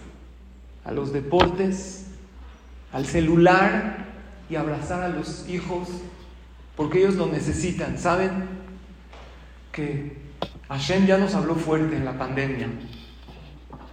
[0.86, 2.08] a los deportes,
[2.92, 4.06] al celular
[4.50, 5.88] y abrazar a los hijos
[6.76, 7.98] porque ellos lo necesitan.
[7.98, 8.32] ¿Saben?
[9.72, 10.18] Que
[10.68, 12.68] Hashem ya nos habló fuerte en la pandemia,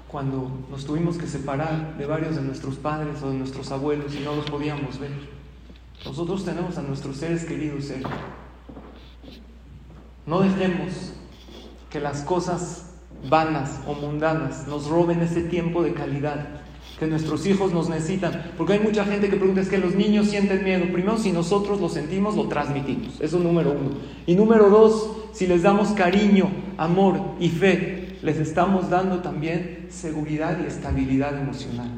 [0.09, 4.21] cuando nos tuvimos que separar de varios de nuestros padres o de nuestros abuelos y
[4.21, 5.11] no los podíamos ver.
[6.05, 8.11] Nosotros tenemos a nuestros seres queridos cerca.
[10.27, 11.13] No dejemos
[11.91, 12.91] que las cosas
[13.29, 16.47] vanas o mundanas nos roben ese tiempo de calidad
[16.99, 18.53] que nuestros hijos nos necesitan.
[18.57, 20.85] Porque hay mucha gente que pregunta, es que los niños sienten miedo.
[20.93, 23.21] Primero, si nosotros lo sentimos, lo transmitimos.
[23.21, 23.91] Eso es número uno.
[24.27, 30.59] Y número dos, si les damos cariño, amor y fe, les estamos dando también seguridad
[30.63, 31.91] y estabilidad emocional.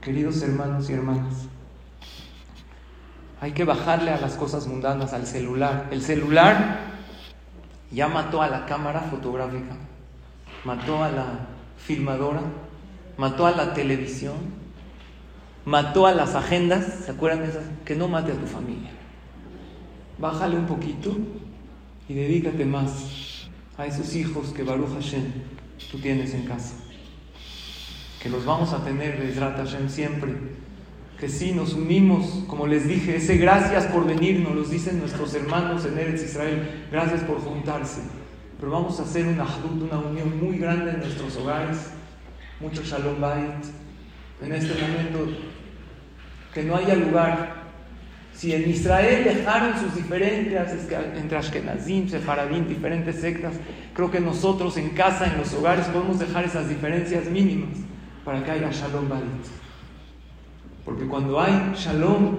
[0.00, 1.34] Queridos hermanos y hermanas,
[3.40, 5.88] hay que bajarle a las cosas mundanas, al celular.
[5.90, 6.80] El celular
[7.90, 9.76] ya mató a la cámara fotográfica,
[10.64, 11.26] mató a la
[11.78, 12.42] filmadora,
[13.16, 14.36] mató a la televisión,
[15.64, 17.64] mató a las agendas, ¿se acuerdan de esas?
[17.84, 18.90] Que no mate a tu familia.
[20.18, 21.16] Bájale un poquito
[22.08, 23.27] y dedícate más
[23.78, 25.22] a esos hijos que Baruch Hashem
[25.90, 26.74] tú tienes en casa.
[28.20, 30.34] Que los vamos a tener, Bezrat Hashem, siempre.
[31.18, 35.32] Que sí, nos unimos, como les dije, ese gracias por venir, nos lo dicen nuestros
[35.34, 38.02] hermanos en Eretz Israel, gracias por juntarse.
[38.58, 41.78] Pero vamos a hacer una una unión muy grande en nuestros hogares,
[42.60, 43.64] mucho Shalom Bait.
[44.42, 45.32] En este momento,
[46.52, 47.67] que no haya lugar.
[48.38, 50.72] Si en Israel dejaron sus diferencias
[51.16, 53.54] entre Ashkenazim, Sefaradim, diferentes sectas,
[53.92, 57.78] creo que nosotros en casa, en los hogares, podemos dejar esas diferencias mínimas
[58.24, 59.24] para que haya Shalom Bait.
[60.84, 62.36] Porque cuando hay Shalom,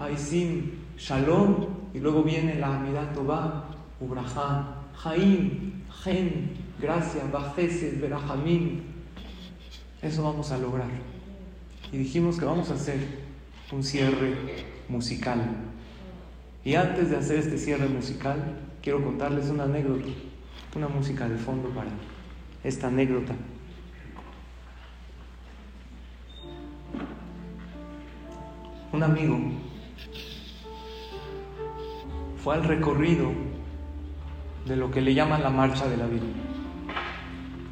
[0.00, 3.68] hay Sim, Shalom, y luego viene la Amidah Tová,
[4.00, 6.50] Ubrahá, Jaim, Gen,
[6.80, 8.80] gracia, Bajesed, Berahamim.
[10.02, 10.90] Eso vamos a lograr.
[11.92, 12.98] Y dijimos que vamos a hacer
[13.70, 15.40] un cierre musical.
[16.64, 20.08] Y antes de hacer este cierre musical, quiero contarles una anécdota,
[20.74, 21.90] una música de fondo para
[22.64, 23.34] esta anécdota.
[28.92, 29.38] Un amigo
[32.42, 33.30] fue al recorrido
[34.66, 36.24] de lo que le llaman la marcha de la vida.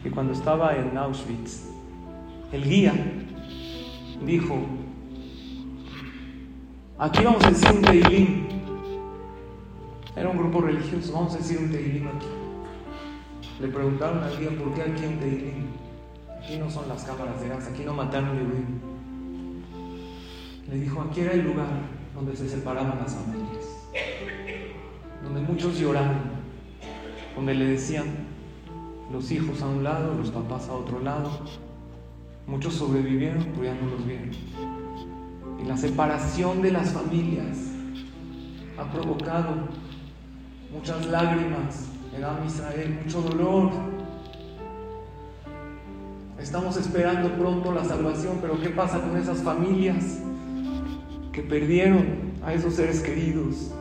[0.05, 1.69] Y cuando estaba en Auschwitz,
[2.53, 2.93] el guía
[4.25, 4.59] dijo,
[7.05, 8.49] aquí vamos a decir un teilín.
[10.17, 12.27] Era un grupo religioso, vamos a decir un teilín aquí.
[13.61, 15.67] Le preguntaron al guía, ¿por qué aquí un teilín?
[16.39, 18.35] Aquí no son las cámaras de gas, aquí no mataron a
[20.71, 21.69] Le dijo, aquí era el lugar
[22.15, 23.67] donde se separaban las familias,
[25.23, 26.23] donde muchos lloraban,
[27.37, 28.07] donde le decían,
[29.13, 31.31] los hijos a un lado, los papás a otro lado.
[32.47, 34.31] Muchos sobrevivieron, pero ya no los vieron.
[35.67, 37.57] La separación de las familias
[38.79, 39.69] ha provocado
[40.71, 43.71] muchas lágrimas en Am Israel, mucho dolor.
[46.39, 50.19] Estamos esperando pronto la salvación, pero ¿qué pasa con esas familias
[51.33, 53.73] que perdieron a esos seres queridos?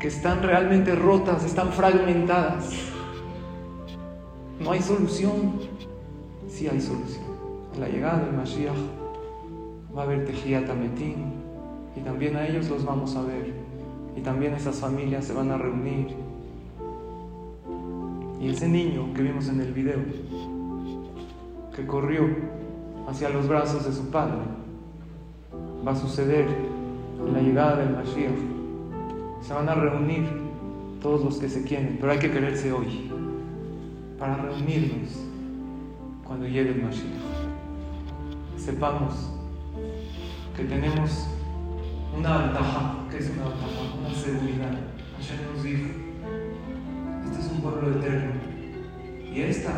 [0.00, 2.72] Que están realmente rotas, están fragmentadas.
[4.60, 5.60] No hay solución.
[6.46, 7.27] Sí hay solución.
[7.78, 8.74] La llegada del Mashiach
[9.96, 11.14] va a haber Tejiat Ametim
[11.96, 13.54] y también a ellos los vamos a ver.
[14.16, 16.08] Y también esas familias se van a reunir.
[18.40, 19.98] Y ese niño que vimos en el video,
[21.74, 22.24] que corrió
[23.08, 24.40] hacia los brazos de su padre,
[25.86, 26.48] va a suceder
[27.24, 28.38] en la llegada del Mashiach.
[29.40, 30.26] Se van a reunir
[31.00, 33.08] todos los que se quieren, pero hay que quererse hoy
[34.18, 35.10] para reunirnos
[36.24, 37.37] cuando llegue el Mashiach.
[38.68, 39.14] Sepamos
[40.54, 41.26] que tenemos
[42.14, 44.78] una ventaja, que es una ventaja, una seguridad.
[45.16, 45.88] Hashem nos dijo,
[47.24, 48.32] este es un pueblo eterno.
[49.32, 49.72] Y esta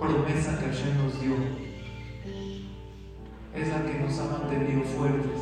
[0.00, 1.34] promesa que Hashem nos dio
[3.54, 5.40] es la que nos ha mantenido fuertes,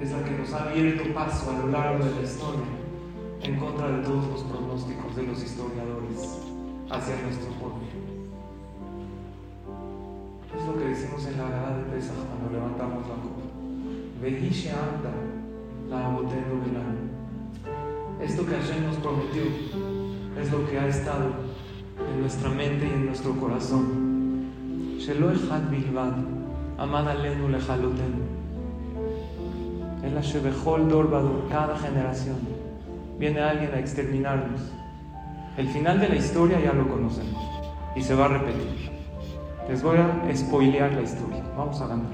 [0.00, 2.64] es la que nos ha abierto paso a lo largo de la historia
[3.42, 6.38] en contra de todos los pronósticos de los historiadores
[6.88, 8.03] hacia nuestro pueblo.
[10.94, 13.42] Decimos en la Gada de Pesach cuando levantamos la copa.
[14.22, 15.10] Vehishe anda
[15.90, 15.98] la.
[18.24, 19.42] Esto que Hashem nos prometió
[20.40, 21.32] es lo que ha estado
[21.98, 24.52] en nuestra mente y en nuestro corazón.
[25.00, 26.12] Shelo echad bilvad,
[26.78, 28.22] aman alenu lechalotenu.
[30.04, 32.36] El Ashebechol dor bador, cada generación
[33.18, 34.60] viene alguien a exterminarnos.
[35.56, 37.42] El final de la historia ya lo conocemos
[37.96, 38.93] y se va a repetir.
[39.68, 41.42] Les voy a spoilear la historia.
[41.56, 42.06] Vamos a ganar.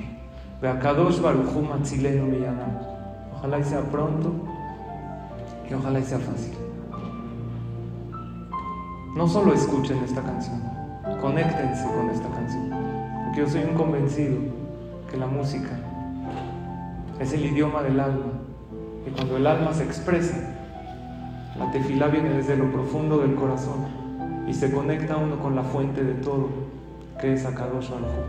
[0.62, 2.78] Beakadosh Baruchu Matzilenu Miyanam.
[3.34, 4.32] Ojalá y sea pronto
[5.68, 6.54] y ojalá y sea fácil.
[9.16, 10.62] No solo escuchen esta canción,
[11.20, 12.70] conéctense con esta canción.
[13.24, 14.36] Porque yo soy un convencido
[15.10, 15.70] que la música
[17.18, 18.32] es el idioma del alma.
[19.06, 20.36] Y cuando el alma se expresa,
[21.58, 23.86] la tefilá viene desde lo profundo del corazón
[24.46, 26.48] y se conecta uno con la fuente de todo,
[27.20, 28.24] que he sacado su algo.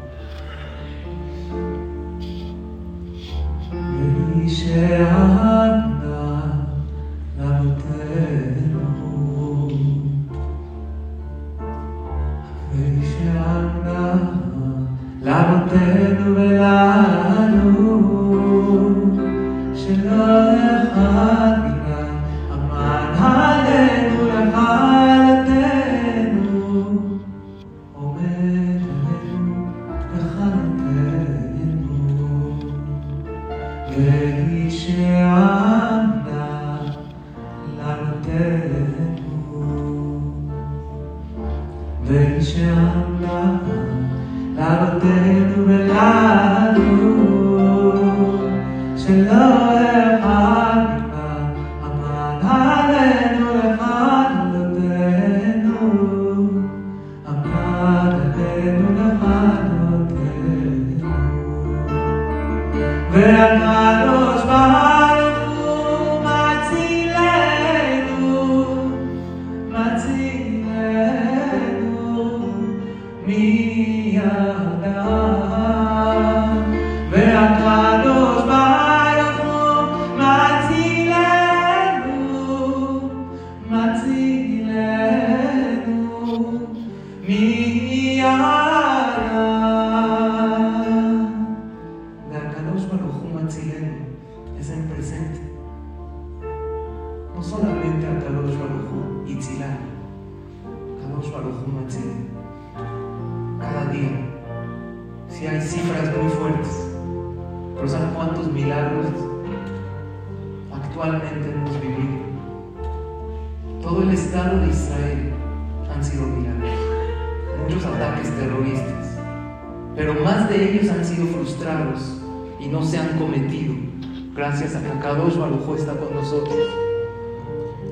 [125.31, 126.57] Akadosh Baruj está con nosotros.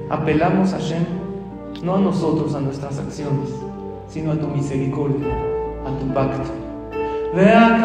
[0.09, 1.05] Apelamos a Hashem
[1.83, 3.49] no a nosotros, a nuestras acciones,
[4.09, 5.27] sino a tu misericordia,
[5.85, 6.51] a tu pacto.
[7.33, 7.77] Ve a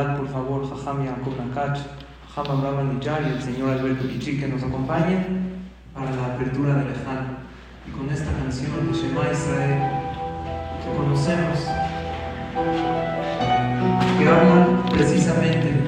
[0.00, 1.78] Por favor, Jajam Yaakov Nakach,
[2.34, 5.60] Jajam Abraham Anillar y el señor Alberto Kichi que nos acompañen
[5.92, 7.36] para la apertura del Leján.
[7.86, 9.78] Y con esta canción de Shema Israel
[10.82, 11.58] que conocemos,
[14.18, 15.80] que habla precisamente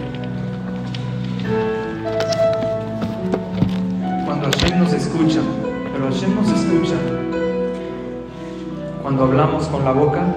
[4.27, 5.41] cuando Hashem nos escucha,
[5.91, 6.97] pero Hashem nos escucha
[9.01, 10.37] cuando hablamos con la boca,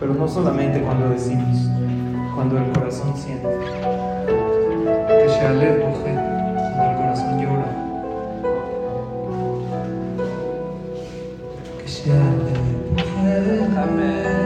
[0.00, 1.68] pero no solamente cuando decimos,
[2.42, 3.46] cuando el corazón siente.
[3.46, 6.12] Que Shealet coge
[6.74, 7.68] cuando el corazón llora.
[11.78, 12.58] Que Shealet
[12.96, 14.41] coge aquel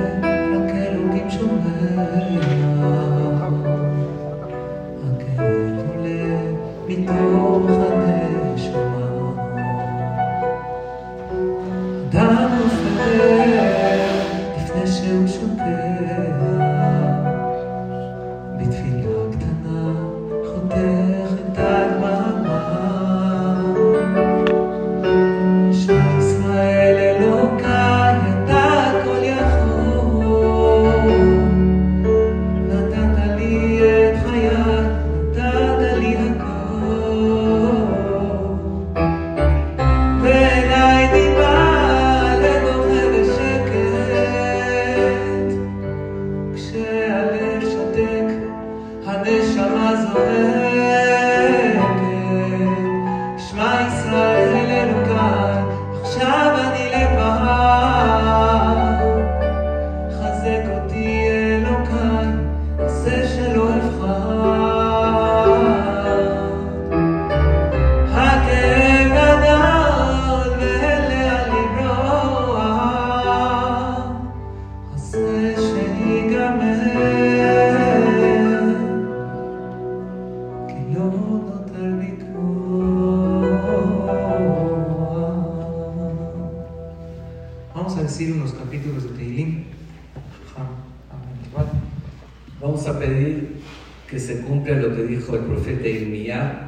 [95.86, 96.62] el profeta Irmía,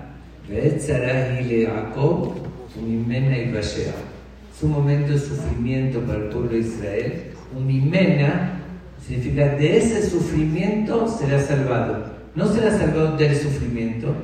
[4.56, 7.22] es un momento de sufrimiento para el pueblo de Israel.
[7.56, 8.60] Umimena
[9.06, 12.18] significa de ese sufrimiento será salvado.
[12.34, 14.14] No será salvado del sufrimiento,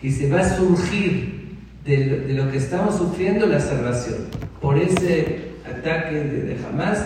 [0.00, 1.40] que se va a surgir
[1.84, 4.26] de lo, que estamos sufriendo la salvación.
[4.60, 6.98] Por ese ataque de, de Hamas,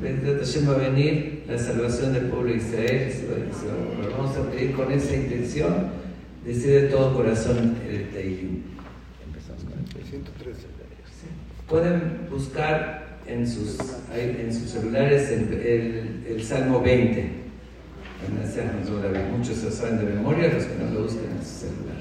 [0.00, 3.12] va a venir la salvación del pueblo de Israel.
[4.16, 5.88] vamos a pedir con esa intención,
[6.48, 8.62] Deseo de todo corazón el Teiyu.
[9.22, 10.66] Empezamos con el 113.
[11.68, 13.76] Pueden buscar en sus,
[14.16, 17.32] en sus celulares el, el, el Salmo 20.
[19.36, 21.98] Muchos se saben de memoria, los que no lo buscan en su celular.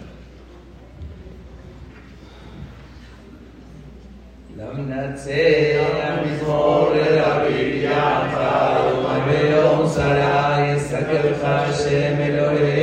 [4.56, 12.77] Lam natzeya mizmor el abriyata, umarbeon sarai, sakelcha Hashem Elohim.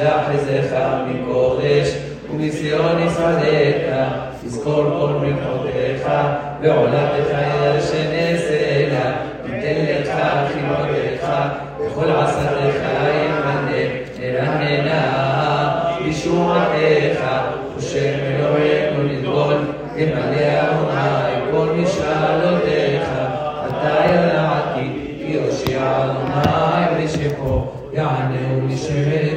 [0.00, 1.96] שלח עזך מקודש
[2.30, 4.08] ומציון יסעדך
[4.44, 6.08] תזכור כל מלכותיך
[6.62, 7.36] ועולתך
[7.80, 8.60] שנעשה
[9.44, 10.10] ייתן לך
[10.52, 11.30] חימותיך
[11.80, 12.76] וכל עשתך
[13.24, 13.82] ימנה
[14.20, 15.00] נרננה
[15.98, 17.20] בישועתך
[17.76, 19.54] ושם אלוהינו נדגול
[19.96, 23.08] ימלא אדוני כל משאלותיך.
[23.68, 29.29] אתה ידעתי כי הושיע אדוני ושפו יענהו לשבת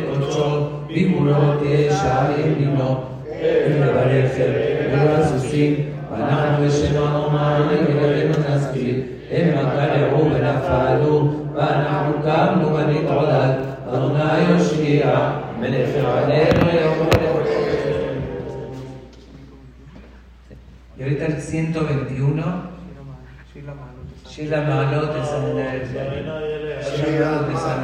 [0.93, 3.01] קודשו בגבולות ישר ימינו
[3.43, 4.33] ולברך
[4.93, 5.75] ולסוסים
[6.13, 13.53] ואנחנו בשם אדוני ילדינו נשכיל הם קרעו ונפלו ואנחנו קמנו ונתעודד
[13.89, 15.31] אדוני יושיע
[15.61, 17.09] מלך עלינו יום
[20.99, 22.45] Y ahorita el 121,
[24.29, 25.45] Shila Malot de San
[26.83, 27.83] Shila Malot de San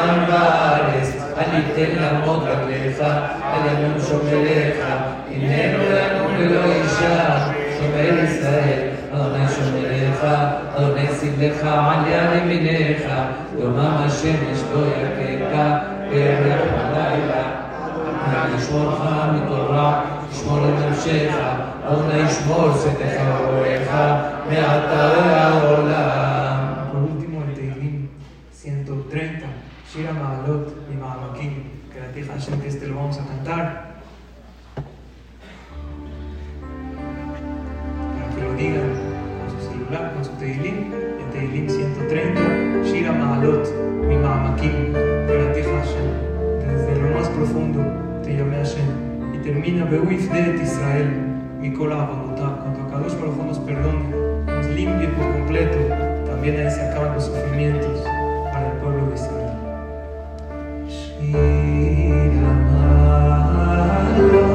[0.00, 3.00] שמיים וארץ, אל יתן למות רגליך,
[3.42, 4.76] אל ימים שומריך,
[5.30, 7.46] הנה לא ינום ולא אישה,
[7.78, 10.24] שומר ישראל, אדוני שומריך,
[10.76, 13.02] אדוני סבלך, על יד ימיניך,
[13.58, 15.78] יומם השמש לא יקקה,
[16.10, 17.42] וירח בלילה.
[18.26, 19.00] אדוני ישמורך
[19.32, 20.00] מכל רע,
[20.32, 21.34] ישמור נפשך,
[21.88, 23.90] אדוני ישמור שדך ורועך,
[24.50, 26.39] מעתה העולם.
[29.92, 33.96] Shira Maalot y Maalokim, que la tija gente este lo vamos a cantar.
[38.14, 38.90] Para que lo digan
[39.40, 42.40] con su celular, con su Teilim, en Teilim 130,
[42.84, 43.66] Shira Maalot
[44.04, 45.82] y Maalokim, que la tija
[46.60, 47.80] que desde lo más profundo
[48.22, 49.34] te llamé Hashem.
[49.34, 51.10] Y termina Beuif de Israel,
[51.58, 54.08] Mikola Abagotá, cuando Akadosh Baruj nos perdone,
[54.46, 55.78] nos limpie por completo,
[56.26, 58.04] también ahí se acaban los sufrimientos.
[64.20, 64.49] Ma'alot,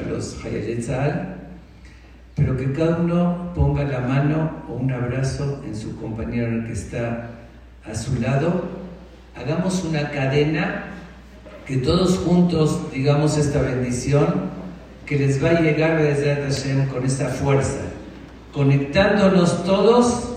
[0.00, 1.36] para los hayayetzal,
[2.34, 7.30] pero que cada uno ponga la mano o un abrazo en su compañero que está
[7.84, 8.64] a su lado.
[9.36, 10.86] Hagamos una cadena,
[11.66, 14.50] que todos juntos digamos esta bendición,
[15.06, 17.80] que les va a llegar desde Hashem con esa fuerza.
[18.52, 20.36] Conectándonos todos,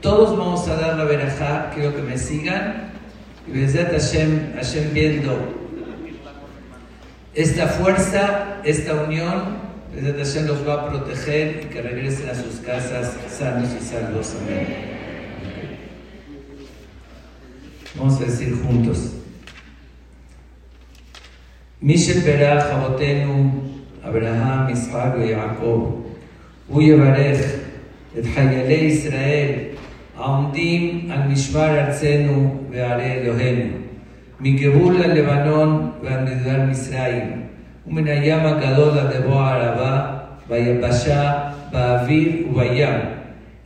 [0.00, 2.92] todos vamos a dar la verajá, quiero que me sigan.
[3.46, 5.63] Y Bezat Hashem, Hashem viendo
[7.33, 12.55] esta fuerza, esta unión, Bezat Hashem los va a proteger y que regresen a sus
[12.59, 14.35] casas sanos y salvos.
[14.41, 14.67] Amén.
[17.95, 19.13] Vamos a decir juntos.
[21.81, 23.51] Mishel Berach Abotenu,
[24.03, 25.99] Abraham, Isaac y Jacob,
[26.67, 27.39] הוא יברך
[28.19, 29.51] את חיילי ישראל
[30.17, 33.77] העומדים על משמר ארצנו וערי אלוהינו,
[34.40, 37.42] מגבול הלבנון ועד מדבר מצרים,
[37.86, 40.06] ומן הים הגדול עד לבוא הערבה,
[40.48, 41.32] ביבשה,
[41.72, 42.98] באוויר ובים.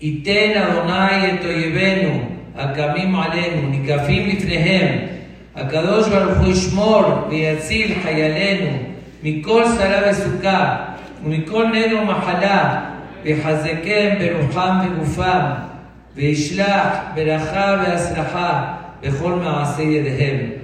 [0.01, 2.21] ייתן אדוני את אויבינו
[2.57, 4.99] הקמים עלינו, ניגפים לפניהם.
[5.57, 8.71] הקדוש ברוך הוא ישמור ויציל חיילינו
[9.23, 10.77] מכל סלה וסוכה
[11.25, 12.81] ומכל נר ומחלה,
[13.25, 15.41] ויחזקם ברוחם וגופם,
[16.17, 20.58] וישלח ברכה והצלחה בכל מעשי ידיהם.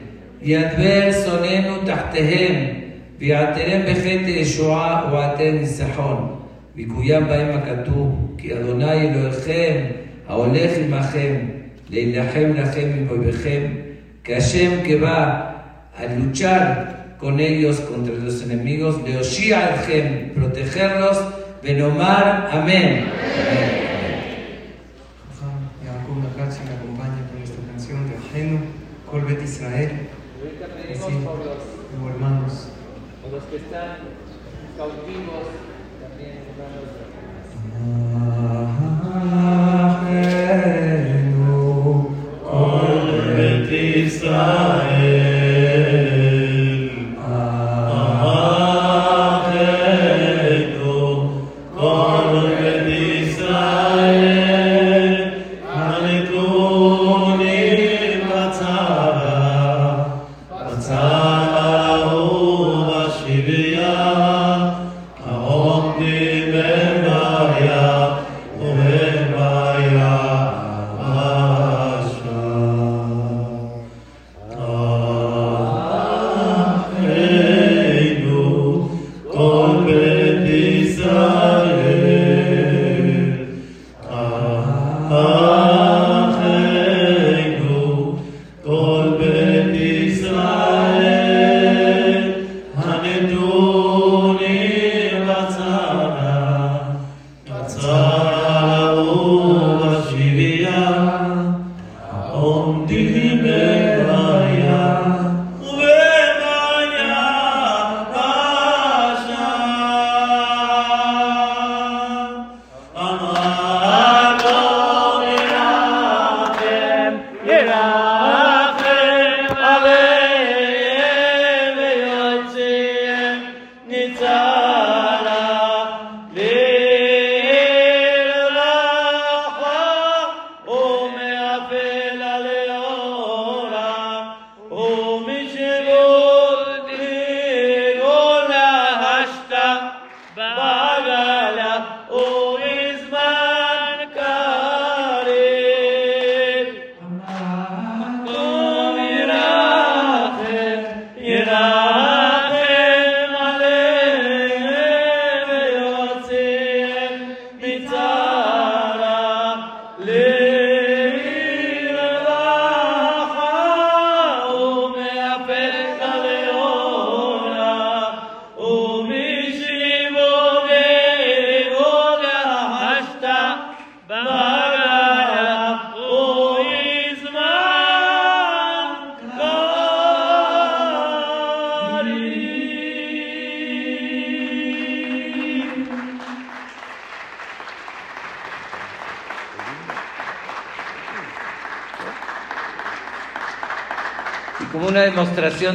[0.43, 2.65] ידבר שונאינו תחתיהם,
[3.19, 6.35] ויעטרם בחטא ישועה ובעטר ניצחון.
[6.75, 9.85] ויקוים בהם הכתוב, כי אדוני אלוהיכם
[10.27, 11.35] ההולך עמכם,
[11.89, 13.61] להילחם לכם עם אויביכם,
[14.23, 14.37] que
[14.85, 15.55] que va
[15.97, 21.17] a luchar con ellos contra los enemigos, leoshia alchem, protegerlos,
[21.63, 23.05] benomar, amén.
[25.83, 28.59] Jacob Nakachi me acompaña con esta canción de Ajeno,
[29.09, 29.89] Colbet Israel.
[31.04, 32.68] Así, como hermanos.
[33.30, 33.98] Los que están
[34.78, 35.48] cautivos
[36.00, 36.44] también,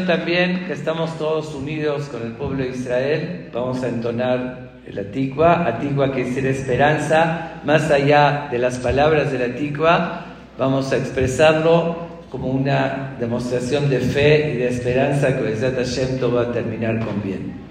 [0.05, 5.65] también que estamos todos unidos con el pueblo de Israel, vamos a entonar el Atikwa,
[5.65, 10.25] Atikwa que es esperanza, más allá de las palabras del Atikwa,
[10.57, 11.95] vamos a expresarlo
[12.29, 17.23] como una demostración de fe y de esperanza que Bezat Hashem va a terminar con
[17.23, 17.68] bien.